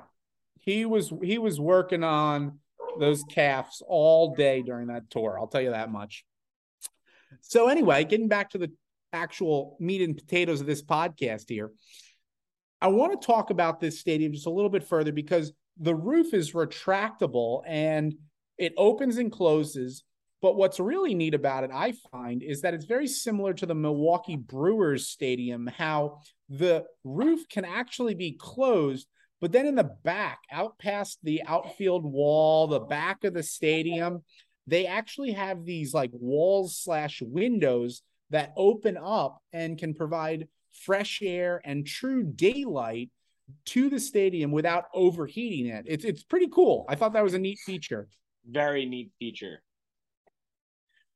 He 0.58 0.84
was 0.84 1.12
he 1.22 1.38
was 1.38 1.60
working 1.60 2.02
on 2.02 2.58
those 2.98 3.22
calves 3.30 3.82
all 3.86 4.34
day 4.34 4.62
during 4.62 4.88
that 4.88 5.10
tour. 5.10 5.38
I'll 5.38 5.48
tell 5.48 5.60
you 5.60 5.70
that 5.70 5.90
much. 5.90 6.24
So 7.40 7.68
anyway, 7.68 8.04
getting 8.04 8.28
back 8.28 8.50
to 8.50 8.58
the 8.58 8.72
actual 9.14 9.76
meat 9.80 10.02
and 10.02 10.16
potatoes 10.16 10.60
of 10.60 10.66
this 10.66 10.82
podcast 10.82 11.48
here. 11.48 11.70
I 12.80 12.88
want 12.88 13.18
to 13.18 13.26
talk 13.26 13.50
about 13.50 13.80
this 13.80 14.00
stadium 14.00 14.32
just 14.32 14.46
a 14.46 14.50
little 14.50 14.68
bit 14.68 14.84
further 14.84 15.12
because 15.12 15.52
the 15.78 15.94
roof 15.94 16.34
is 16.34 16.52
retractable 16.52 17.62
and 17.66 18.14
it 18.58 18.74
opens 18.76 19.16
and 19.16 19.32
closes. 19.32 20.04
But 20.42 20.56
what's 20.56 20.78
really 20.78 21.14
neat 21.14 21.32
about 21.32 21.64
it, 21.64 21.70
I 21.72 21.94
find, 22.12 22.42
is 22.42 22.60
that 22.60 22.74
it's 22.74 22.84
very 22.84 23.06
similar 23.06 23.54
to 23.54 23.64
the 23.64 23.74
Milwaukee 23.74 24.36
Brewers 24.36 25.08
Stadium, 25.08 25.66
how 25.66 26.20
the 26.50 26.84
roof 27.02 27.48
can 27.48 27.64
actually 27.64 28.14
be 28.14 28.32
closed, 28.32 29.08
but 29.44 29.52
then 29.52 29.66
in 29.66 29.74
the 29.74 29.94
back, 30.04 30.38
out 30.50 30.78
past 30.78 31.18
the 31.22 31.42
outfield 31.46 32.02
wall, 32.02 32.66
the 32.66 32.80
back 32.80 33.24
of 33.24 33.34
the 33.34 33.42
stadium, 33.42 34.22
they 34.66 34.86
actually 34.86 35.32
have 35.32 35.66
these 35.66 35.92
like 35.92 36.08
walls 36.14 36.78
slash 36.78 37.20
windows 37.20 38.00
that 38.30 38.54
open 38.56 38.96
up 38.96 39.42
and 39.52 39.76
can 39.76 39.92
provide 39.92 40.48
fresh 40.72 41.20
air 41.22 41.60
and 41.62 41.86
true 41.86 42.22
daylight 42.22 43.10
to 43.66 43.90
the 43.90 44.00
stadium 44.00 44.50
without 44.50 44.84
overheating 44.94 45.66
it. 45.66 45.84
It's 45.86 46.06
it's 46.06 46.22
pretty 46.22 46.48
cool. 46.48 46.86
I 46.88 46.94
thought 46.94 47.12
that 47.12 47.22
was 47.22 47.34
a 47.34 47.38
neat 47.38 47.58
feature. 47.66 48.08
Very 48.48 48.86
neat 48.86 49.10
feature. 49.18 49.62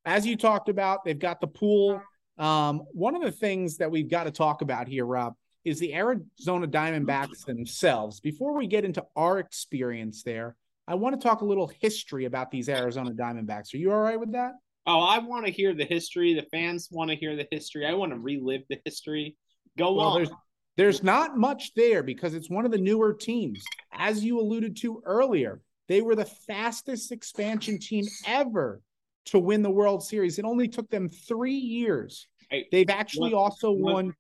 As 0.05 0.27
you 0.27 0.37
talked 0.37 0.69
about, 0.69 1.03
they've 1.07 1.19
got 1.19 1.41
the 1.41 1.47
pool. 1.47 2.03
Um, 2.37 2.83
one 2.93 3.17
of 3.17 3.23
the 3.23 3.33
things 3.33 3.79
that 3.79 3.91
we've 3.91 4.11
got 4.11 4.25
to 4.25 4.31
talk 4.31 4.61
about 4.61 4.87
here, 4.87 5.07
Rob, 5.07 5.33
is 5.69 5.79
the 5.79 5.95
Arizona 5.95 6.67
Diamondbacks 6.67 7.45
themselves. 7.45 8.21
Before 8.21 8.57
we 8.57 8.67
get 8.67 8.85
into 8.85 9.05
our 9.17 9.39
experience 9.39 10.23
there, 10.23 10.57
I 10.87 10.95
want 10.95 11.21
to 11.21 11.23
talk 11.23 11.43
a 11.43 11.45
little 11.45 11.71
history 11.81 12.25
about 12.25 12.51
these 12.51 12.69
Arizona 12.69 13.11
Diamondbacks. 13.11 13.75
Are 13.75 13.77
you 13.77 13.93
all 13.93 14.01
right 14.01 14.19
with 14.19 14.33
that? 14.33 14.53
Oh, 14.87 15.01
I 15.01 15.19
want 15.19 15.45
to 15.45 15.53
hear 15.53 15.75
the 15.75 15.85
history. 15.85 16.33
The 16.35 16.47
fans 16.51 16.89
want 16.91 17.11
to 17.11 17.17
hear 17.17 17.37
the 17.37 17.47
history. 17.51 17.87
I 17.87 17.93
want 17.93 18.13
to 18.13 18.19
relive 18.19 18.63
the 18.71 18.81
history. 18.85 19.37
Go 19.77 19.95
Well, 19.95 20.07
on. 20.09 20.17
there's 20.17 20.31
there's 20.77 21.03
not 21.03 21.37
much 21.37 21.75
there 21.75 22.03
because 22.05 22.35
it's 22.35 22.49
one 22.49 22.65
of 22.65 22.71
the 22.71 22.79
newer 22.79 23.13
teams. 23.13 23.63
As 23.93 24.25
you 24.25 24.39
alluded 24.41 24.77
to 24.79 25.03
earlier, 25.05 25.61
they 25.89 26.01
were 26.01 26.15
the 26.15 26.25
fastest 26.25 27.11
expansion 27.11 27.79
team 27.81 28.07
ever 28.27 28.81
to 29.27 29.41
win 29.41 29.63
the 29.63 29.71
World 29.71 30.05
Series. 30.05 30.39
It 30.39 30.45
only 30.45 30.69
took 30.69 30.89
them 30.89 31.09
three 31.09 31.53
years. 31.57 32.29
They've 32.71 32.89
actually 32.89 33.35
also 33.35 33.73
one- 33.73 34.15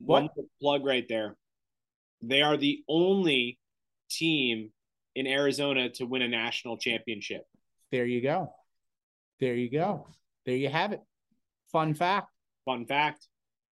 won. 0.00 0.28
One 0.34 0.46
plug 0.60 0.84
right 0.84 1.06
there. 1.08 1.36
They 2.22 2.42
are 2.42 2.56
the 2.56 2.82
only 2.88 3.58
team 4.10 4.70
in 5.14 5.26
Arizona 5.26 5.90
to 5.90 6.04
win 6.04 6.22
a 6.22 6.28
national 6.28 6.78
championship. 6.78 7.42
There 7.90 8.06
you 8.06 8.20
go. 8.20 8.52
There 9.40 9.54
you 9.54 9.70
go. 9.70 10.08
There 10.46 10.56
you 10.56 10.68
have 10.68 10.92
it. 10.92 11.00
Fun 11.70 11.94
fact. 11.94 12.30
Fun 12.64 12.86
fact. 12.86 13.26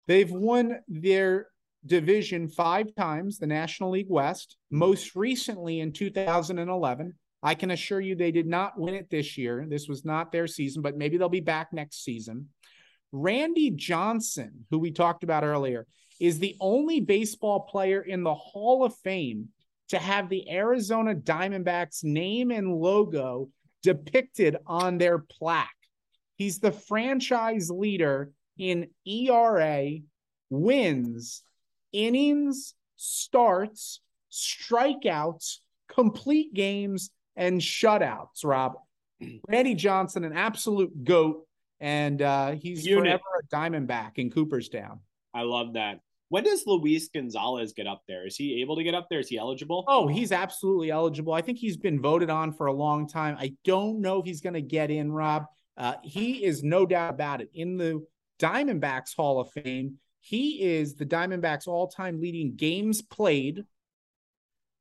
They've 0.06 0.30
won 0.30 0.80
their 0.88 1.48
division 1.86 2.48
five 2.48 2.94
times, 2.94 3.38
the 3.38 3.46
National 3.46 3.90
League 3.90 4.10
West, 4.10 4.56
most 4.70 5.14
recently 5.14 5.80
in 5.80 5.92
2011. 5.92 7.14
I 7.42 7.54
can 7.54 7.70
assure 7.70 8.00
you 8.00 8.14
they 8.14 8.32
did 8.32 8.46
not 8.46 8.78
win 8.78 8.94
it 8.94 9.08
this 9.10 9.38
year. 9.38 9.64
This 9.68 9.88
was 9.88 10.04
not 10.04 10.30
their 10.30 10.46
season, 10.46 10.82
but 10.82 10.98
maybe 10.98 11.16
they'll 11.16 11.28
be 11.28 11.40
back 11.40 11.72
next 11.72 12.04
season. 12.04 12.48
Randy 13.12 13.70
Johnson, 13.70 14.66
who 14.70 14.78
we 14.78 14.90
talked 14.90 15.24
about 15.24 15.44
earlier, 15.44 15.86
is 16.20 16.38
the 16.38 16.56
only 16.60 17.00
baseball 17.00 17.60
player 17.60 18.02
in 18.02 18.22
the 18.22 18.34
Hall 18.34 18.84
of 18.84 18.94
Fame 18.98 19.48
to 19.88 19.98
have 19.98 20.28
the 20.28 20.48
Arizona 20.50 21.14
Diamondbacks 21.14 22.04
name 22.04 22.50
and 22.50 22.72
logo 22.76 23.48
depicted 23.82 24.56
on 24.66 24.98
their 24.98 25.18
plaque. 25.18 25.68
He's 26.36 26.60
the 26.60 26.72
franchise 26.72 27.70
leader 27.70 28.30
in 28.56 28.88
ERA, 29.06 29.98
wins, 30.50 31.42
innings, 31.92 32.74
starts, 32.96 34.00
strikeouts, 34.30 35.56
complete 35.88 36.52
games, 36.54 37.10
and 37.34 37.60
shutouts, 37.60 38.44
Rob. 38.44 38.74
Randy 39.48 39.74
Johnson, 39.74 40.24
an 40.24 40.32
absolute 40.32 41.04
goat, 41.04 41.46
and 41.80 42.20
uh, 42.22 42.52
he's 42.52 42.86
Unit. 42.86 43.04
forever 43.04 43.22
a 43.42 43.54
Diamondback 43.54 44.12
in 44.16 44.30
Cooperstown. 44.30 45.00
I 45.34 45.42
love 45.42 45.74
that. 45.74 46.00
When 46.30 46.44
does 46.44 46.62
Luis 46.64 47.08
Gonzalez 47.08 47.72
get 47.72 47.88
up 47.88 48.02
there? 48.06 48.24
Is 48.24 48.36
he 48.36 48.60
able 48.60 48.76
to 48.76 48.84
get 48.84 48.94
up 48.94 49.08
there? 49.10 49.18
Is 49.18 49.28
he 49.28 49.36
eligible? 49.36 49.84
Oh, 49.88 50.06
he's 50.06 50.30
absolutely 50.30 50.90
eligible. 50.90 51.32
I 51.32 51.42
think 51.42 51.58
he's 51.58 51.76
been 51.76 52.00
voted 52.00 52.30
on 52.30 52.52
for 52.52 52.66
a 52.66 52.72
long 52.72 53.08
time. 53.08 53.36
I 53.38 53.56
don't 53.64 54.00
know 54.00 54.20
if 54.20 54.26
he's 54.26 54.40
going 54.40 54.54
to 54.54 54.62
get 54.62 54.92
in, 54.92 55.10
Rob. 55.10 55.46
Uh, 55.76 55.94
he 56.04 56.44
is 56.44 56.62
no 56.62 56.86
doubt 56.86 57.14
about 57.14 57.40
it. 57.40 57.50
In 57.52 57.76
the 57.76 58.06
Diamondbacks 58.38 59.16
Hall 59.16 59.40
of 59.40 59.50
Fame, 59.50 59.96
he 60.20 60.62
is 60.62 60.94
the 60.94 61.04
Diamondbacks 61.04 61.66
all 61.66 61.88
time 61.88 62.20
leading 62.20 62.54
games 62.54 63.02
played, 63.02 63.64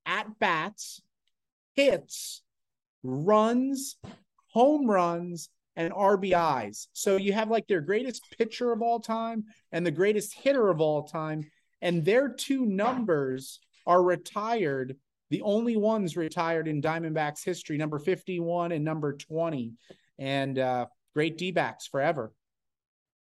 at 0.06 0.38
bats, 0.38 1.02
hits, 1.76 2.44
runs, 3.02 3.98
home 4.50 4.88
runs, 4.88 5.50
and 5.80 5.94
RBIs. 5.94 6.88
So 6.92 7.16
you 7.16 7.32
have 7.32 7.50
like 7.50 7.66
their 7.68 7.80
greatest 7.80 8.36
pitcher 8.38 8.74
of 8.74 8.82
all 8.82 9.00
time 9.00 9.46
and 9.72 9.86
the 9.86 9.92
greatest 9.92 10.34
hitter 10.34 10.68
of 10.70 10.82
all 10.82 11.04
time. 11.04 11.50
And 11.82 12.04
their 12.04 12.28
two 12.28 12.66
numbers 12.66 13.62
are 13.88 14.04
retired, 14.04 14.98
the 15.30 15.42
only 15.42 15.78
ones 15.78 16.18
retired 16.18 16.68
in 16.68 16.82
Diamondbacks 16.82 17.46
history, 17.46 17.78
number 17.78 17.98
51 17.98 18.74
and 18.74 18.84
number 18.84 19.14
20. 19.14 19.72
And 20.20 20.60
uh, 20.60 20.88
great 21.16 21.38
D 21.38 21.52
backs 21.52 21.88
forever. 21.88 22.34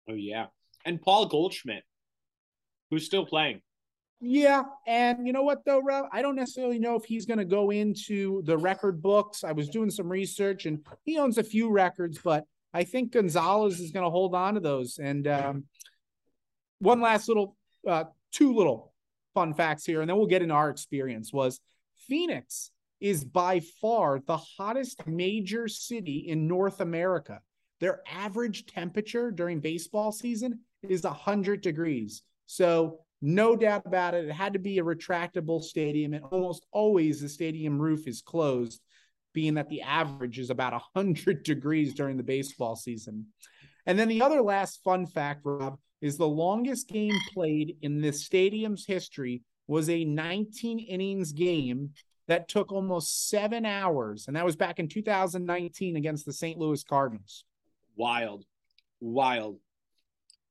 Oh, 0.07 0.13
yeah. 0.13 0.45
And 0.85 1.01
Paul 1.01 1.25
Goldschmidt, 1.25 1.83
who's 2.91 3.07
still 3.07 3.25
playing. 3.25 3.61
Yeah, 4.21 4.63
and 4.87 5.27
you 5.27 5.33
know 5.33 5.43
what 5.43 5.65
though, 5.65 5.81
Rob? 5.81 6.05
I 6.11 6.21
don't 6.21 6.35
necessarily 6.35 6.79
know 6.79 6.95
if 6.95 7.03
he's 7.03 7.25
going 7.25 7.37
to 7.37 7.45
go 7.45 7.69
into 7.69 8.41
the 8.43 8.57
record 8.57 9.01
books. 9.01 9.43
I 9.43 9.51
was 9.51 9.69
doing 9.69 9.89
some 9.89 10.09
research, 10.09 10.65
and 10.65 10.85
he 11.03 11.17
owns 11.17 11.37
a 11.37 11.43
few 11.43 11.69
records, 11.69 12.19
but 12.23 12.45
I 12.73 12.83
think 12.85 13.11
Gonzalez 13.11 13.79
is 13.79 13.91
going 13.91 14.05
to 14.05 14.09
hold 14.09 14.33
on 14.33 14.55
to 14.55 14.59
those. 14.59 14.99
And 14.99 15.27
um, 15.27 15.63
one 16.79 17.01
last 17.01 17.27
little, 17.27 17.55
uh, 17.87 18.05
two 18.31 18.53
little 18.53 18.93
fun 19.33 19.53
facts 19.53 19.85
here, 19.85 20.01
and 20.01 20.09
then 20.09 20.17
we'll 20.17 20.27
get 20.27 20.41
into 20.41 20.55
our 20.55 20.69
experience. 20.69 21.31
Was 21.33 21.59
Phoenix 22.07 22.71
is 22.99 23.23
by 23.23 23.59
far 23.81 24.21
the 24.25 24.37
hottest 24.37 25.05
major 25.05 25.67
city 25.67 26.25
in 26.27 26.47
North 26.47 26.79
America. 26.79 27.41
Their 27.81 28.01
average 28.09 28.65
temperature 28.65 29.31
during 29.31 29.59
baseball 29.59 30.11
season 30.11 30.61
is 30.81 31.03
100 31.03 31.61
degrees. 31.61 32.23
So 32.45 33.04
no 33.25 33.55
doubt 33.55 33.87
about 33.87 34.13
it. 34.13 34.25
It 34.25 34.31
had 34.31 34.53
to 34.53 34.59
be 34.59 34.77
a 34.77 34.83
retractable 34.83 35.59
stadium, 35.59 36.13
and 36.13 36.23
almost 36.25 36.67
always 36.71 37.21
the 37.21 37.27
stadium 37.27 37.81
roof 37.81 38.07
is 38.07 38.21
closed, 38.21 38.83
being 39.33 39.55
that 39.55 39.67
the 39.67 39.81
average 39.81 40.37
is 40.37 40.51
about 40.51 40.73
100 40.73 41.41
degrees 41.43 41.95
during 41.95 42.17
the 42.17 42.23
baseball 42.23 42.75
season. 42.75 43.25
And 43.87 43.97
then 43.97 44.09
the 44.09 44.21
other 44.21 44.43
last 44.43 44.83
fun 44.83 45.07
fact, 45.07 45.41
Rob, 45.43 45.79
is 46.01 46.17
the 46.17 46.27
longest 46.27 46.87
game 46.87 47.15
played 47.33 47.77
in 47.81 47.99
this 47.99 48.23
stadium's 48.23 48.85
history 48.85 49.41
was 49.65 49.89
a 49.89 50.05
19 50.05 50.77
innings 50.77 51.31
game 51.31 51.93
that 52.27 52.47
took 52.47 52.71
almost 52.71 53.27
seven 53.27 53.65
hours. 53.65 54.27
And 54.27 54.35
that 54.35 54.45
was 54.45 54.55
back 54.55 54.77
in 54.77 54.87
2019 54.87 55.95
against 55.95 56.27
the 56.27 56.33
St. 56.33 56.59
Louis 56.59 56.83
Cardinals. 56.83 57.43
Wild. 57.95 58.45
Wild 58.99 59.57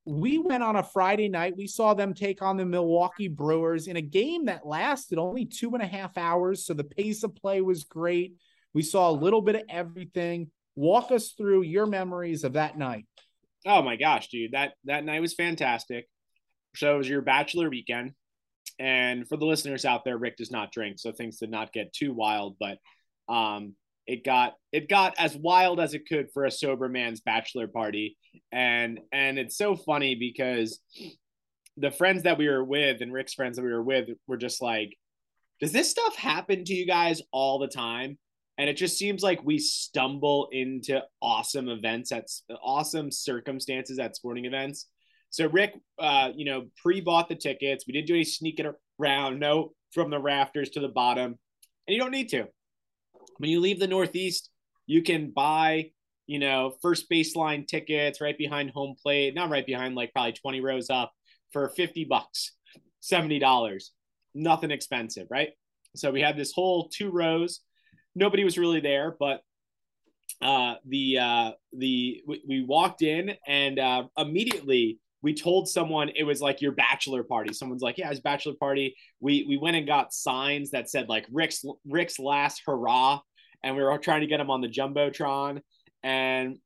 we 0.05 0.37
went 0.37 0.63
on 0.63 0.75
a 0.75 0.83
Friday 0.83 1.29
night. 1.29 1.57
We 1.57 1.67
saw 1.67 1.93
them 1.93 2.13
take 2.13 2.41
on 2.41 2.57
the 2.57 2.65
Milwaukee 2.65 3.27
Brewers 3.27 3.87
in 3.87 3.97
a 3.97 4.01
game 4.01 4.45
that 4.45 4.65
lasted 4.65 5.17
only 5.17 5.45
two 5.45 5.73
and 5.73 5.81
a 5.81 5.87
half 5.87 6.17
hours. 6.17 6.65
So 6.65 6.73
the 6.73 6.83
pace 6.83 7.23
of 7.23 7.35
play 7.35 7.61
was 7.61 7.83
great. 7.83 8.35
We 8.73 8.83
saw 8.83 9.09
a 9.09 9.11
little 9.11 9.41
bit 9.41 9.55
of 9.55 9.63
everything. 9.67 10.51
Walk 10.75 11.11
us 11.11 11.31
through 11.31 11.63
your 11.63 11.87
memories 11.87 12.43
of 12.43 12.53
that 12.53 12.77
night. 12.77 13.05
Oh 13.65 13.81
my 13.81 13.95
gosh, 13.95 14.27
dude. 14.27 14.51
That 14.51 14.73
that 14.83 15.05
night 15.05 15.21
was 15.21 15.33
fantastic. 15.33 16.07
So 16.75 16.93
it 16.93 16.97
was 16.97 17.09
your 17.09 17.21
bachelor 17.21 17.69
weekend. 17.69 18.11
And 18.77 19.27
for 19.27 19.37
the 19.37 19.45
listeners 19.45 19.85
out 19.85 20.03
there, 20.03 20.17
Rick 20.17 20.37
does 20.37 20.51
not 20.51 20.71
drink, 20.71 20.99
so 20.99 21.11
things 21.11 21.39
did 21.39 21.49
not 21.49 21.73
get 21.73 21.93
too 21.93 22.13
wild, 22.13 22.57
but 22.59 22.77
um 23.33 23.73
it 24.07 24.23
got 24.23 24.53
it 24.71 24.87
got 24.89 25.15
as 25.17 25.35
wild 25.35 25.79
as 25.79 25.93
it 25.93 26.07
could 26.07 26.31
for 26.31 26.45
a 26.45 26.51
sober 26.51 26.87
man's 26.89 27.21
bachelor 27.21 27.67
party. 27.67 28.17
And 28.51 28.99
and 29.11 29.39
it's 29.39 29.57
so 29.57 29.75
funny 29.75 30.15
because 30.15 30.79
the 31.77 31.91
friends 31.91 32.23
that 32.23 32.37
we 32.37 32.47
were 32.47 32.63
with 32.63 33.01
and 33.01 33.11
rick's 33.11 33.33
friends 33.33 33.57
that 33.57 33.63
we 33.63 33.71
were 33.71 33.83
with 33.83 34.09
were 34.27 34.37
just 34.37 34.61
like 34.61 34.95
does 35.59 35.71
this 35.71 35.89
stuff 35.89 36.15
happen 36.15 36.65
to 36.65 36.73
you 36.73 36.85
guys 36.85 37.21
all 37.31 37.59
the 37.59 37.67
time? 37.67 38.17
And 38.57 38.69
it 38.69 38.75
just 38.75 38.97
seems 38.97 39.23
like 39.23 39.43
we 39.43 39.57
stumble 39.57 40.49
into 40.51 41.01
awesome 41.21 41.69
events 41.69 42.11
at 42.11 42.27
awesome 42.61 43.11
circumstances 43.11 43.99
at 43.99 44.15
sporting 44.15 44.45
events. 44.45 44.87
So 45.29 45.47
rick 45.47 45.73
uh 45.97 46.29
you 46.35 46.45
know 46.45 46.67
pre-bought 46.81 47.27
the 47.27 47.35
tickets. 47.35 47.85
We 47.87 47.93
didn't 47.93 48.07
do 48.07 48.13
any 48.13 48.23
sneaking 48.23 48.71
around 48.99 49.39
no 49.39 49.73
from 49.91 50.09
the 50.09 50.19
rafters 50.19 50.69
to 50.71 50.79
the 50.79 50.89
bottom. 50.89 51.39
And 51.87 51.95
you 51.95 51.99
don't 51.99 52.11
need 52.11 52.29
to 52.29 52.47
when 53.37 53.49
you 53.49 53.59
leave 53.59 53.79
the 53.79 53.87
Northeast, 53.87 54.49
you 54.87 55.01
can 55.01 55.31
buy, 55.31 55.91
you 56.27 56.39
know, 56.39 56.73
first 56.81 57.09
baseline 57.09 57.67
tickets 57.67 58.21
right 58.21 58.37
behind 58.37 58.71
home 58.71 58.95
plate, 59.01 59.35
not 59.35 59.49
right 59.49 59.65
behind, 59.65 59.95
like 59.95 60.13
probably 60.13 60.33
20 60.33 60.61
rows 60.61 60.89
up 60.89 61.11
for 61.51 61.69
50 61.69 62.05
bucks, 62.05 62.53
$70. 63.03 63.83
Nothing 64.33 64.71
expensive, 64.71 65.27
right? 65.29 65.49
So 65.95 66.11
we 66.11 66.21
had 66.21 66.37
this 66.37 66.51
whole 66.53 66.89
two 66.89 67.09
rows. 67.09 67.61
Nobody 68.15 68.43
was 68.43 68.57
really 68.57 68.79
there, 68.79 69.15
but 69.19 69.41
uh, 70.41 70.75
the 70.85 71.19
uh, 71.19 71.51
the 71.73 72.21
we, 72.27 72.43
we 72.47 72.63
walked 72.63 73.01
in 73.01 73.35
and 73.47 73.79
uh, 73.79 74.03
immediately 74.17 74.99
we 75.25 75.33
told 75.33 75.67
someone 75.67 76.11
it 76.15 76.23
was 76.23 76.39
like 76.39 76.61
your 76.61 76.71
bachelor 76.71 77.23
party. 77.23 77.51
Someone's 77.51 77.81
like, 77.81 77.97
yeah, 77.97 78.11
it's 78.11 78.19
bachelor 78.19 78.53
party. 78.59 78.95
We 79.19 79.43
we 79.49 79.57
went 79.57 79.75
and 79.75 79.87
got 79.87 80.13
signs 80.13 80.69
that 80.69 80.87
said 80.87 81.09
like 81.09 81.25
Rick's 81.31 81.65
Rick's 81.83 82.19
last 82.19 82.61
hurrah, 82.63 83.21
and 83.63 83.75
we 83.75 83.81
were 83.81 83.97
trying 83.97 84.21
to 84.21 84.27
get 84.27 84.39
him 84.39 84.51
on 84.51 84.61
the 84.61 84.69
jumbotron. 84.69 85.61
And 86.03 86.59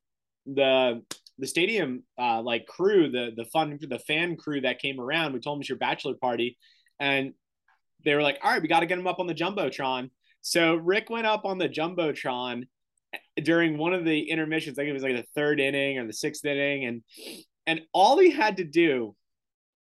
the 0.45 1.02
the 1.38 1.48
stadium 1.48 2.04
uh, 2.22 2.41
like 2.41 2.67
crew, 2.67 3.10
the 3.10 3.32
the 3.34 3.45
fun 3.45 3.80
the 3.82 4.00
fan 4.00 4.36
crew 4.36 4.60
that 4.60 4.80
came 4.80 5.00
around, 5.00 5.32
we 5.32 5.39
told 5.39 5.56
them 5.56 5.62
it's 5.62 5.69
your 5.69 5.78
bachelor 5.78 6.15
party, 6.15 6.58
and 7.00 7.32
they 8.04 8.13
were 8.13 8.22
like, 8.22 8.39
all 8.43 8.52
right, 8.52 8.62
we 8.62 8.67
got 8.67 8.82
to 8.82 8.88
get 8.88 9.00
him 9.00 9.08
up 9.08 9.19
on 9.19 9.28
the 9.28 9.34
jumbotron. 9.34 10.10
So 10.41 10.76
Rick 10.76 11.10
went 11.10 11.28
up 11.28 11.45
on 11.45 11.60
the 11.60 11.69
jumbotron 11.69 12.63
during 13.41 13.78
one 13.78 13.93
of 13.93 14.04
the 14.04 14.30
intermissions. 14.30 14.78
I 14.78 14.82
think 14.82 14.89
it 14.89 14.93
was 14.93 15.04
like 15.04 15.15
the 15.15 15.26
third 15.34 15.62
inning 15.62 15.98
or 15.98 16.06
the 16.06 16.12
sixth 16.12 16.43
inning, 16.43 16.84
and 16.86 17.04
and 17.69 17.82
all 17.93 18.17
he 18.17 18.32
had 18.32 18.58
to 18.58 18.63
do 18.63 19.15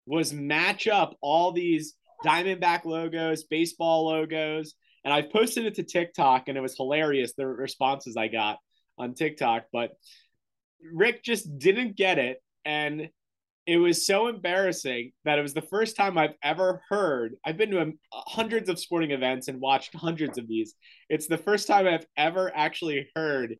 was 0.06 0.32
match 0.32 0.88
up 0.88 1.18
all 1.20 1.52
these 1.52 1.96
Diamondback 2.24 2.86
logos, 2.86 3.46
baseball 3.46 4.06
logos. 4.06 4.76
And 5.04 5.12
I 5.12 5.24
posted 5.24 5.66
it 5.66 5.74
to 5.76 5.84
TikTok 5.84 6.48
and 6.48 6.56
it 6.56 6.62
was 6.62 6.78
hilarious 6.78 7.34
the 7.34 7.48
responses 7.48 8.16
I 8.16 8.28
got 8.28 8.60
on 9.00 9.16
TikTok. 9.16 9.64
But 9.74 9.94
Rick 10.94 11.24
just 11.24 11.58
didn't 11.58 11.98
get 11.98 12.20
it. 12.20 12.38
And 12.66 13.10
it 13.66 13.78
was 13.78 14.06
so 14.06 14.28
embarrassing 14.28 15.14
that 15.26 15.40
it 15.40 15.42
was 15.42 15.56
the 15.56 15.64
first 15.64 15.96
time 15.96 16.20
I've 16.20 16.36
ever 16.44 16.84
heard. 16.88 17.34
I've 17.44 17.58
been 17.58 17.72
to 17.72 17.82
um, 17.82 17.98
hundreds 18.14 18.70
of 18.70 18.78
sporting 18.78 19.10
events 19.10 19.48
and 19.48 19.60
watched 19.60 19.96
hundreds 19.96 20.38
of 20.38 20.48
these. 20.48 20.76
It's 21.10 21.26
the 21.26 21.36
first 21.36 21.66
time 21.66 21.88
I've 21.88 22.06
ever 22.16 22.52
actually 22.56 23.10
heard 23.16 23.56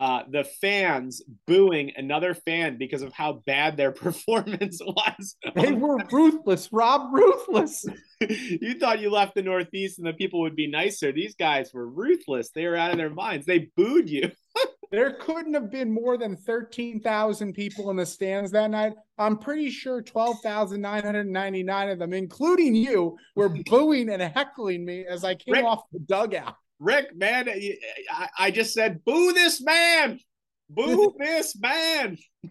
uh, 0.00 0.22
the 0.28 0.44
fans 0.44 1.22
booing 1.46 1.92
another 1.96 2.34
fan 2.34 2.76
because 2.78 3.02
of 3.02 3.12
how 3.12 3.42
bad 3.46 3.76
their 3.76 3.92
performance 3.92 4.80
was. 4.84 5.36
They 5.54 5.72
were 5.72 5.98
ruthless, 6.10 6.68
Rob, 6.72 7.12
ruthless. 7.12 7.86
you 8.20 8.78
thought 8.78 9.00
you 9.00 9.10
left 9.10 9.34
the 9.34 9.42
Northeast 9.42 9.98
and 9.98 10.06
the 10.06 10.12
people 10.12 10.40
would 10.40 10.56
be 10.56 10.66
nicer. 10.66 11.12
These 11.12 11.36
guys 11.36 11.72
were 11.72 11.88
ruthless. 11.88 12.50
They 12.50 12.66
were 12.66 12.76
out 12.76 12.90
of 12.90 12.98
their 12.98 13.10
minds. 13.10 13.46
They 13.46 13.70
booed 13.76 14.08
you. 14.10 14.30
there 14.90 15.12
couldn't 15.12 15.54
have 15.54 15.70
been 15.70 15.92
more 15.92 16.16
than 16.16 16.36
13,000 16.36 17.52
people 17.52 17.90
in 17.90 17.96
the 17.96 18.06
stands 18.06 18.50
that 18.52 18.70
night. 18.70 18.94
I'm 19.18 19.38
pretty 19.38 19.70
sure 19.70 20.02
12,999 20.02 21.88
of 21.88 21.98
them, 21.98 22.12
including 22.12 22.74
you, 22.74 23.16
were 23.36 23.48
booing 23.48 24.08
and 24.10 24.22
heckling 24.22 24.84
me 24.84 25.06
as 25.06 25.24
I 25.24 25.34
came 25.34 25.54
Rick, 25.54 25.64
off 25.64 25.82
the 25.92 26.00
dugout. 26.00 26.56
Rick, 26.84 27.16
man, 27.16 27.48
I, 27.48 28.28
I 28.38 28.50
just 28.50 28.74
said, 28.74 29.02
boo 29.04 29.32
this 29.32 29.62
man. 29.62 30.20
Boo 30.68 31.14
this 31.18 31.56
man. 31.58 32.18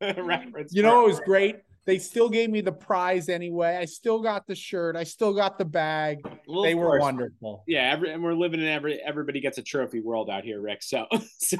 Reference 0.00 0.74
you 0.74 0.82
know, 0.82 1.04
it 1.04 1.08
was 1.08 1.20
great 1.20 1.56
they 1.84 1.98
still 1.98 2.28
gave 2.28 2.50
me 2.50 2.60
the 2.60 2.72
prize 2.72 3.28
anyway. 3.28 3.76
I 3.76 3.86
still 3.86 4.22
got 4.22 4.46
the 4.46 4.54
shirt. 4.54 4.94
I 4.94 5.02
still 5.04 5.34
got 5.34 5.58
the 5.58 5.64
bag. 5.64 6.18
Well, 6.46 6.62
they 6.62 6.74
were 6.74 6.86
course. 6.86 7.00
wonderful. 7.00 7.64
Yeah, 7.66 7.90
every, 7.92 8.12
and 8.12 8.22
we're 8.22 8.34
living 8.34 8.60
in 8.60 8.66
every 8.66 9.00
everybody 9.00 9.40
gets 9.40 9.58
a 9.58 9.62
trophy 9.62 10.00
world 10.00 10.30
out 10.30 10.44
here, 10.44 10.60
Rick. 10.60 10.82
So, 10.82 11.06
so 11.38 11.56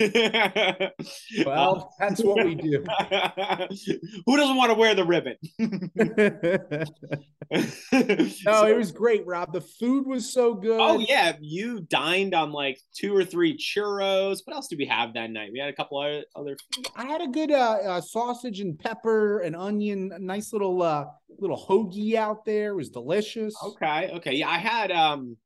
well, 1.46 1.94
that's 1.98 2.22
what 2.22 2.44
we 2.44 2.54
do. 2.54 2.84
Who 4.26 4.36
doesn't 4.36 4.56
want 4.56 4.70
to 4.70 4.74
wear 4.74 4.94
the 4.94 5.04
ribbon? 5.04 5.36
no, 7.50 8.28
so, 8.28 8.66
it 8.66 8.76
was 8.76 8.90
great, 8.90 9.24
Rob. 9.26 9.52
The 9.52 9.60
food 9.60 10.06
was 10.06 10.32
so 10.32 10.54
good. 10.54 10.80
Oh 10.80 10.98
yeah, 10.98 11.36
you 11.40 11.80
dined 11.80 12.34
on 12.34 12.50
like 12.50 12.80
two 12.94 13.14
or 13.14 13.24
three 13.24 13.56
churros. 13.56 14.38
What 14.44 14.54
else 14.54 14.66
did 14.68 14.78
we 14.78 14.86
have 14.86 15.14
that 15.14 15.30
night? 15.30 15.50
We 15.52 15.60
had 15.60 15.68
a 15.68 15.74
couple 15.74 15.98
other. 15.98 16.24
other... 16.34 16.56
I 16.96 17.04
had 17.06 17.20
a 17.20 17.28
good 17.28 17.52
uh, 17.52 17.78
uh, 17.84 18.00
sausage 18.00 18.60
and 18.60 18.78
pepper 18.78 19.40
and 19.40 19.54
onion, 19.54 20.10
a 20.12 20.18
nice 20.18 20.52
little 20.52 20.82
uh 20.82 21.04
little 21.38 21.62
hoagie 21.68 22.14
out 22.14 22.44
there. 22.44 22.72
It 22.72 22.76
was 22.76 22.90
delicious. 22.90 23.54
Okay, 23.62 24.10
okay. 24.14 24.34
Yeah, 24.34 24.48
I 24.48 24.58
had 24.58 24.90
um 24.90 25.36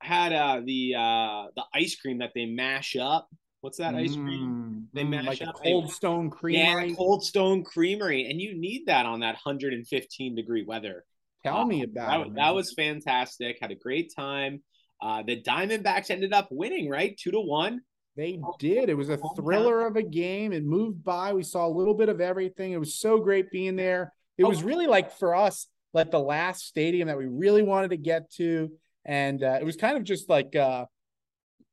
had 0.00 0.32
uh 0.32 0.62
the 0.64 0.94
uh 0.96 1.46
the 1.54 1.64
ice 1.74 1.96
cream 1.96 2.18
that 2.18 2.32
they 2.34 2.46
mash 2.46 2.96
up. 2.96 3.28
What's 3.64 3.78
that 3.78 3.94
ice 3.94 4.14
cream? 4.14 4.90
Mm, 4.92 4.94
they 4.94 5.04
mash 5.04 5.24
like 5.24 5.40
up 5.40 5.54
Cold 5.54 5.90
Stone 5.90 6.28
Creamery. 6.28 6.90
Yeah, 6.90 6.94
Cold 6.96 7.24
Stone 7.24 7.64
Creamery, 7.64 8.28
and 8.28 8.38
you 8.38 8.54
need 8.54 8.88
that 8.88 9.06
on 9.06 9.20
that 9.20 9.36
115 9.42 10.34
degree 10.34 10.66
weather. 10.68 11.02
Tell 11.42 11.60
uh, 11.60 11.64
me 11.64 11.82
about 11.82 12.24
that, 12.24 12.26
it. 12.26 12.34
That 12.34 12.54
was 12.54 12.74
fantastic. 12.74 13.56
Had 13.62 13.70
a 13.70 13.74
great 13.74 14.12
time. 14.14 14.62
Uh, 15.00 15.22
the 15.22 15.40
Diamondbacks 15.40 16.10
ended 16.10 16.34
up 16.34 16.48
winning, 16.50 16.90
right? 16.90 17.16
Two 17.16 17.30
to 17.30 17.40
one. 17.40 17.80
They 18.18 18.38
did. 18.58 18.90
It 18.90 18.98
was 18.98 19.08
a 19.08 19.18
thriller 19.34 19.86
of 19.86 19.96
a 19.96 20.02
game. 20.02 20.52
It 20.52 20.62
moved 20.62 21.02
by. 21.02 21.32
We 21.32 21.42
saw 21.42 21.66
a 21.66 21.72
little 21.74 21.94
bit 21.94 22.10
of 22.10 22.20
everything. 22.20 22.72
It 22.72 22.78
was 22.78 23.00
so 23.00 23.18
great 23.18 23.50
being 23.50 23.76
there. 23.76 24.12
It 24.36 24.44
was 24.44 24.62
really 24.62 24.88
like 24.88 25.10
for 25.10 25.34
us, 25.34 25.68
like 25.94 26.10
the 26.10 26.20
last 26.20 26.66
stadium 26.66 27.08
that 27.08 27.16
we 27.16 27.28
really 27.28 27.62
wanted 27.62 27.92
to 27.92 27.96
get 27.96 28.30
to. 28.32 28.72
And 29.06 29.42
uh, 29.42 29.56
it 29.58 29.64
was 29.64 29.76
kind 29.76 29.96
of 29.96 30.04
just 30.04 30.28
like 30.28 30.54
uh, 30.54 30.84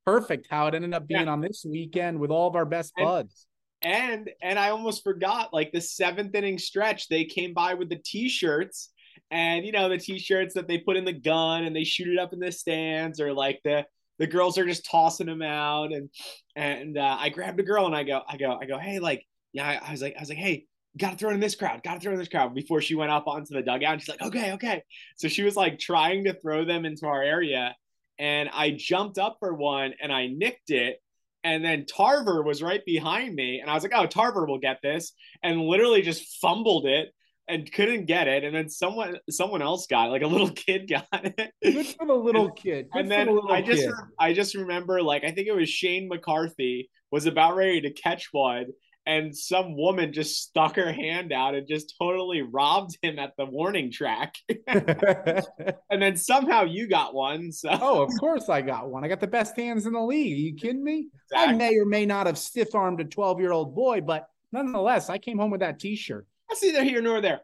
perfect 0.06 0.48
how 0.50 0.68
it 0.68 0.76
ended 0.76 0.94
up 0.94 1.08
being 1.08 1.26
yeah. 1.26 1.32
on 1.32 1.42
this 1.42 1.66
weekend 1.68 2.20
with 2.20 2.32
all 2.32 2.48
of 2.48 2.56
our 2.56 2.66
best 2.66 2.94
buds. 2.98 3.48
And, 3.84 4.30
and 4.42 4.60
I 4.60 4.70
almost 4.70 5.04
forgot 5.04 5.54
like 5.54 5.72
the 5.72 5.82
seventh 5.82 6.36
inning 6.36 6.60
stretch, 6.60 7.08
they 7.08 7.26
came 7.26 7.54
by 7.54 7.74
with 7.74 7.90
the 7.90 8.00
t-shirts 8.04 8.92
and 9.32 9.66
you 9.66 9.72
know 9.72 9.90
the 9.90 9.98
t-shirts 9.98 10.54
that 10.54 10.68
they 10.68 10.78
put 10.78 10.98
in 10.98 11.06
the 11.06 11.14
gun 11.14 11.64
and 11.64 11.76
they 11.76 11.84
shoot 11.84 12.08
it 12.08 12.20
up 12.20 12.34
in 12.34 12.40
the 12.40 12.52
stands 12.52 13.20
or 13.20 13.34
like 13.34 13.60
the 13.64 13.86
the 14.20 14.28
girls 14.28 14.58
are 14.58 14.66
just 14.66 14.86
tossing 14.86 15.26
them 15.26 15.42
out 15.42 15.92
and 15.92 16.10
and 16.56 16.98
uh, 16.98 17.18
I 17.20 17.30
grabbed 17.30 17.60
a 17.60 17.64
girl 17.64 17.86
and 17.86 17.96
I 17.96 18.04
go 18.04 18.22
I 18.28 18.38
go 18.38 18.58
I 18.62 18.66
go 18.66 18.78
hey 18.78 19.00
like 19.00 19.26
yeah 19.54 19.68
I, 19.68 19.88
I 19.88 19.92
was 19.92 20.02
like 20.02 20.16
I 20.18 20.20
was 20.20 20.30
like 20.30 20.38
hey 20.38 20.66
gotta 20.98 21.16
throw 21.16 21.32
it 21.32 21.36
in 21.36 21.40
this 21.40 21.56
crowd 21.56 21.82
gotta 21.84 22.00
throw 22.00 22.12
in 22.12 22.20
this 22.20 22.28
crowd 22.28 22.54
before 22.54 22.82
she 22.82 22.96
went 22.96 23.12
up 23.12 23.26
onto 23.26 23.54
the 23.54 23.62
dugout 23.62 23.94
and 23.94 24.02
she's 24.02 24.10
like 24.10 24.22
okay 24.22 24.52
okay 24.54 24.84
so 25.16 25.28
she 25.28 25.44
was 25.44 25.56
like 25.56 25.80
trying 25.80 26.26
to 26.26 26.34
throw 26.34 26.66
them 26.66 26.86
into 26.86 27.06
our 27.06 27.24
area 27.24 27.74
and 28.22 28.50
I 28.54 28.72
jumped 28.72 29.18
up 29.18 29.36
for 29.42 29.54
one 29.54 29.94
and 30.02 30.14
I 30.14 30.28
nicked 30.28 30.70
it 30.70 31.02
and 31.44 31.66
then 31.66 31.86
Tarver 31.86 32.42
was 32.44 32.64
right 32.64 32.86
behind 32.86 33.36
me 33.36 33.60
and 33.60 33.70
I 33.70 33.74
was 33.74 33.84
like 33.84 33.92
oh 33.94 34.06
Tarver 34.06 34.46
will 34.46 34.60
get 34.60 34.80
this 34.82 35.12
and 35.44 35.60
literally 35.60 36.02
just 36.02 36.40
fumbled 36.40 36.86
it 36.86 37.10
and 37.52 37.72
couldn't 37.72 38.06
get 38.06 38.28
it, 38.28 38.44
and 38.44 38.56
then 38.56 38.70
someone 38.70 39.18
someone 39.30 39.62
else 39.62 39.86
got 39.88 40.08
it, 40.08 40.12
like 40.12 40.22
a 40.22 40.28
little 40.28 40.50
kid 40.56 40.90
got 40.90 41.06
it. 41.12 41.52
Good 41.62 41.88
for 41.88 42.08
the 42.08 42.14
little 42.14 42.52
kid. 42.56 42.88
Good 42.92 43.02
and 43.02 43.12
then 43.12 43.40
I 43.50 43.62
just 43.62 43.84
kid. 43.84 43.94
I 44.18 44.34
just 44.34 44.56
remember 44.56 45.02
like 45.02 45.24
I 45.24 45.32
think 45.32 45.48
it 45.48 45.56
was 45.56 45.70
Shane 45.70 46.08
McCarthy 46.08 46.90
was 47.12 47.26
about 47.26 47.56
ready 47.56 47.82
to 47.82 47.92
catch 47.92 48.30
one, 48.32 48.68
and 49.06 49.36
some 49.36 49.76
woman 49.76 50.14
just 50.14 50.42
stuck 50.42 50.76
her 50.76 50.92
hand 50.92 51.34
out 51.34 51.56
and 51.56 51.68
just 51.68 51.96
totally 52.00 52.42
robbed 52.42 52.98
him 53.02 53.18
at 53.18 53.36
the 53.38 53.46
warning 53.46 53.92
track. 53.92 54.36
and 54.68 56.02
then 56.02 56.16
somehow 56.16 56.64
you 56.64 56.88
got 56.88 57.14
one. 57.14 57.52
So 57.52 57.70
oh, 57.72 58.04
of 58.04 58.12
course 58.20 58.50
I 58.50 58.62
got 58.62 58.90
one. 58.90 59.04
I 59.04 59.08
got 59.08 59.20
the 59.20 59.28
best 59.28 59.56
hands 59.56 59.86
in 59.86 59.94
the 59.94 60.02
league. 60.02 60.34
Are 60.34 60.42
you 60.42 60.56
kidding 60.56 60.84
me? 60.84 61.10
Exactly. 61.32 61.54
I 61.54 61.58
may 61.58 61.78
or 61.78 61.86
may 61.86 62.06
not 62.06 62.28
have 62.28 62.38
stiff 62.38 62.76
armed 62.76 63.02
a 63.02 63.06
twelve 63.06 63.40
year 63.40 63.52
old 63.52 63.74
boy, 63.74 64.02
but 64.02 64.28
nonetheless, 64.52 65.10
I 65.10 65.18
came 65.18 65.38
home 65.38 65.52
with 65.52 65.62
that 65.62 65.80
T 65.80 65.96
shirt. 65.96 66.28
That's 66.50 66.62
neither 66.62 66.84
here 66.84 67.02
nor 67.02 67.22
there. 67.22 67.42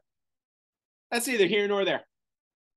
That's 1.11 1.27
neither 1.27 1.47
here 1.47 1.67
nor 1.67 1.85
there. 1.85 2.01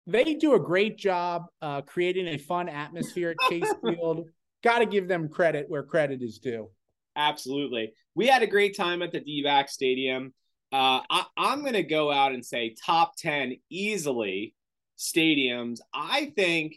They 0.06 0.34
do 0.34 0.54
a 0.54 0.60
great 0.60 0.96
job 0.96 1.46
uh, 1.60 1.82
creating 1.82 2.28
a 2.28 2.38
fun 2.38 2.68
atmosphere 2.68 3.30
at 3.30 3.50
Chase 3.50 3.72
Field. 3.84 4.28
Got 4.62 4.80
to 4.80 4.86
give 4.86 5.08
them 5.08 5.28
credit 5.28 5.66
where 5.68 5.82
credit 5.82 6.22
is 6.22 6.38
due. 6.38 6.70
Absolutely. 7.16 7.92
We 8.14 8.26
had 8.26 8.42
a 8.42 8.46
great 8.46 8.76
time 8.76 9.02
at 9.02 9.12
the 9.12 9.20
D-backs 9.20 9.72
Stadium. 9.72 10.34
Uh, 10.72 11.00
I, 11.10 11.24
I'm 11.36 11.60
going 11.62 11.74
to 11.74 11.82
go 11.82 12.12
out 12.12 12.32
and 12.32 12.44
say 12.44 12.74
top 12.84 13.16
10 13.16 13.56
easily 13.70 14.54
stadiums. 14.98 15.80
I 15.92 16.32
think 16.36 16.76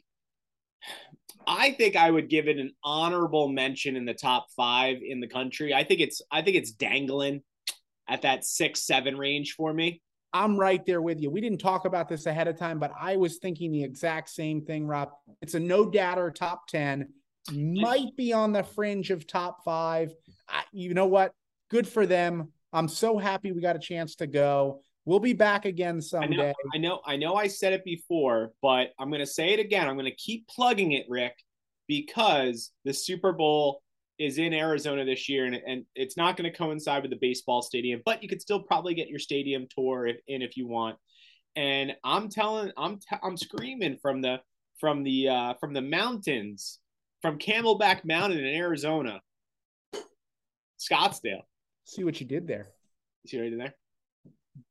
I 1.45 1.71
think 1.71 1.95
I 1.95 2.09
would 2.09 2.29
give 2.29 2.47
it 2.47 2.57
an 2.57 2.71
honorable 2.83 3.49
mention 3.49 3.95
in 3.95 4.05
the 4.05 4.13
top 4.13 4.47
five 4.55 4.97
in 5.05 5.19
the 5.19 5.27
country. 5.27 5.73
I 5.73 5.83
think 5.83 5.99
it's 5.99 6.21
I 6.31 6.41
think 6.41 6.55
it's 6.55 6.71
dangling 6.71 7.43
at 8.07 8.21
that 8.21 8.45
six, 8.45 8.81
seven 8.81 9.17
range 9.17 9.53
for 9.53 9.73
me. 9.73 10.01
I'm 10.33 10.57
right 10.57 10.83
there 10.85 11.01
with 11.01 11.21
you. 11.21 11.29
We 11.29 11.41
didn't 11.41 11.59
talk 11.59 11.85
about 11.85 12.09
this 12.09 12.25
ahead 12.25 12.47
of 12.47 12.57
time, 12.57 12.79
but 12.79 12.91
I 12.99 13.17
was 13.17 13.37
thinking 13.37 13.71
the 13.71 13.83
exact 13.83 14.29
same 14.29 14.65
thing, 14.65 14.87
Rob. 14.87 15.09
It's 15.41 15.53
a 15.53 15.59
no 15.59 15.85
doubter 15.85 16.31
top 16.31 16.67
10, 16.67 17.07
might 17.51 18.15
be 18.15 18.33
on 18.33 18.51
the 18.51 18.63
fringe 18.63 19.11
of 19.11 19.27
top 19.27 19.63
five. 19.63 20.11
I, 20.53 20.63
you 20.71 20.93
know 20.93 21.07
what? 21.07 21.33
Good 21.69 21.87
for 21.87 22.05
them. 22.05 22.49
I'm 22.71 22.87
so 22.87 23.17
happy 23.17 23.51
we 23.51 23.61
got 23.61 23.75
a 23.75 23.79
chance 23.79 24.15
to 24.15 24.27
go. 24.27 24.81
We'll 25.05 25.19
be 25.19 25.33
back 25.33 25.65
again 25.65 26.01
someday. 26.01 26.33
I 26.33 26.37
know, 26.37 26.53
I 26.73 26.77
know, 26.77 27.01
I 27.05 27.17
know 27.17 27.35
I 27.35 27.47
said 27.47 27.73
it 27.73 27.83
before, 27.83 28.53
but 28.61 28.91
I'm 28.97 29.09
going 29.09 29.19
to 29.19 29.27
say 29.27 29.49
it 29.49 29.59
again. 29.59 29.89
I'm 29.89 29.95
going 29.95 30.05
to 30.05 30.15
keep 30.15 30.47
plugging 30.47 30.93
it, 30.93 31.05
Rick, 31.09 31.35
because 31.87 32.71
the 32.85 32.93
Super 32.93 33.33
Bowl 33.33 33.81
is 34.19 34.37
in 34.37 34.53
Arizona 34.53 35.03
this 35.03 35.27
year, 35.27 35.45
and, 35.45 35.55
and 35.55 35.85
it's 35.95 36.15
not 36.15 36.37
going 36.37 36.49
to 36.49 36.57
coincide 36.57 37.01
with 37.01 37.11
the 37.11 37.17
baseball 37.19 37.61
stadium, 37.61 38.01
but 38.05 38.23
you 38.23 38.29
could 38.29 38.41
still 38.41 38.61
probably 38.61 38.93
get 38.93 39.09
your 39.09 39.19
stadium 39.19 39.67
tour 39.75 40.07
if, 40.07 40.17
in 40.27 40.41
if 40.41 40.55
you 40.55 40.67
want. 40.67 40.97
And 41.55 41.95
I'm 42.03 42.29
telling, 42.29 42.71
I'm 42.77 42.97
t- 42.97 43.17
I'm 43.21 43.37
screaming 43.37 43.97
from 44.01 44.21
the 44.21 44.37
from 44.79 45.03
the 45.03 45.29
uh, 45.29 45.53
from 45.59 45.73
the 45.73 45.81
mountains, 45.81 46.79
from 47.21 47.37
Camelback 47.37 48.05
Mountain 48.05 48.39
in 48.39 48.55
Arizona, 48.55 49.21
Scottsdale. 50.89 51.41
See 51.85 52.03
what 52.03 52.19
you 52.19 52.25
did 52.25 52.47
there. 52.47 52.69
See 53.27 53.37
what 53.37 53.47
I 53.47 53.49
did 53.49 53.59
there. 53.59 53.75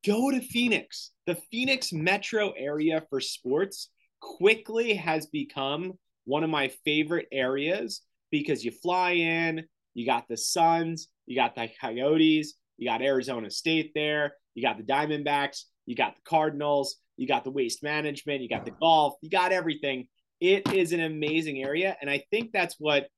Go 0.04 0.30
to 0.30 0.40
Phoenix. 0.40 1.10
The 1.26 1.36
Phoenix 1.50 1.92
metro 1.92 2.52
area 2.56 3.02
for 3.10 3.20
sports 3.20 3.90
quickly 4.20 4.94
has 4.94 5.26
become 5.26 5.94
one 6.24 6.44
of 6.44 6.50
my 6.50 6.68
favorite 6.84 7.26
areas 7.32 8.02
because 8.30 8.64
you 8.64 8.70
fly 8.70 9.12
in, 9.12 9.64
you 9.94 10.06
got 10.06 10.28
the 10.28 10.36
Suns, 10.36 11.08
you 11.26 11.36
got 11.36 11.54
the 11.54 11.68
Coyotes, 11.80 12.54
you 12.78 12.88
got 12.88 13.02
Arizona 13.02 13.50
State 13.50 13.92
there, 13.94 14.34
you 14.54 14.62
got 14.62 14.78
the 14.78 14.84
Diamondbacks, 14.84 15.64
you 15.86 15.96
got 15.96 16.14
the 16.14 16.22
Cardinals, 16.24 16.96
you 17.16 17.26
got 17.26 17.44
the 17.44 17.50
waste 17.50 17.82
management, 17.82 18.40
you 18.40 18.48
got 18.48 18.64
the 18.64 18.70
golf, 18.70 19.14
you 19.20 19.30
got 19.30 19.52
everything. 19.52 20.06
It 20.40 20.72
is 20.72 20.92
an 20.92 21.00
amazing 21.00 21.62
area. 21.62 21.96
And 22.00 22.08
I 22.08 22.24
think 22.30 22.52
that's 22.52 22.76
what 22.78 23.08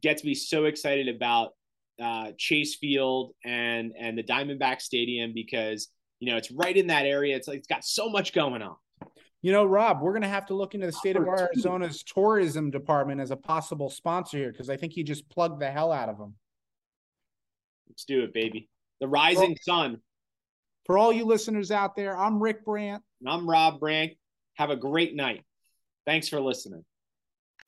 gets 0.00 0.24
me 0.24 0.34
so 0.34 0.64
excited 0.64 1.08
about 1.08 1.50
uh, 2.00 2.32
Chase 2.38 2.76
Field 2.76 3.34
and 3.44 3.92
and 3.98 4.16
the 4.16 4.22
Diamondback 4.22 4.80
Stadium 4.80 5.32
because 5.34 5.88
you 6.20 6.30
know 6.30 6.36
it's 6.36 6.50
right 6.50 6.76
in 6.76 6.88
that 6.88 7.06
area. 7.06 7.36
It's 7.36 7.48
like 7.48 7.58
it's 7.58 7.68
got 7.68 7.84
so 7.84 8.08
much 8.08 8.32
going 8.32 8.62
on. 8.62 8.76
You 9.42 9.50
know, 9.50 9.64
Rob, 9.64 10.00
we're 10.00 10.12
going 10.12 10.22
to 10.22 10.28
have 10.28 10.46
to 10.46 10.54
look 10.54 10.74
into 10.74 10.86
the 10.86 10.92
state 10.92 11.16
of 11.16 11.26
Arizona's 11.26 12.04
tourism 12.04 12.70
department 12.70 13.20
as 13.20 13.32
a 13.32 13.36
possible 13.36 13.90
sponsor 13.90 14.38
here 14.38 14.52
because 14.52 14.70
I 14.70 14.76
think 14.76 14.96
you 14.96 15.02
just 15.02 15.28
plugged 15.28 15.60
the 15.60 15.68
hell 15.68 15.90
out 15.90 16.08
of 16.08 16.16
them. 16.16 16.34
Let's 17.88 18.04
do 18.04 18.22
it, 18.22 18.32
baby. 18.32 18.68
The 19.00 19.08
rising 19.08 19.56
sun. 19.60 19.98
For 20.86 20.96
all 20.96 21.12
you 21.12 21.24
listeners 21.24 21.72
out 21.72 21.96
there, 21.96 22.16
I'm 22.16 22.40
Rick 22.40 22.64
Brandt. 22.64 23.02
And 23.20 23.28
I'm 23.28 23.48
Rob 23.48 23.80
Brandt. 23.80 24.12
Have 24.54 24.70
a 24.70 24.76
great 24.76 25.16
night. 25.16 25.42
Thanks 26.06 26.28
for 26.28 26.40
listening. 26.40 26.84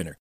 winner. 0.00 0.16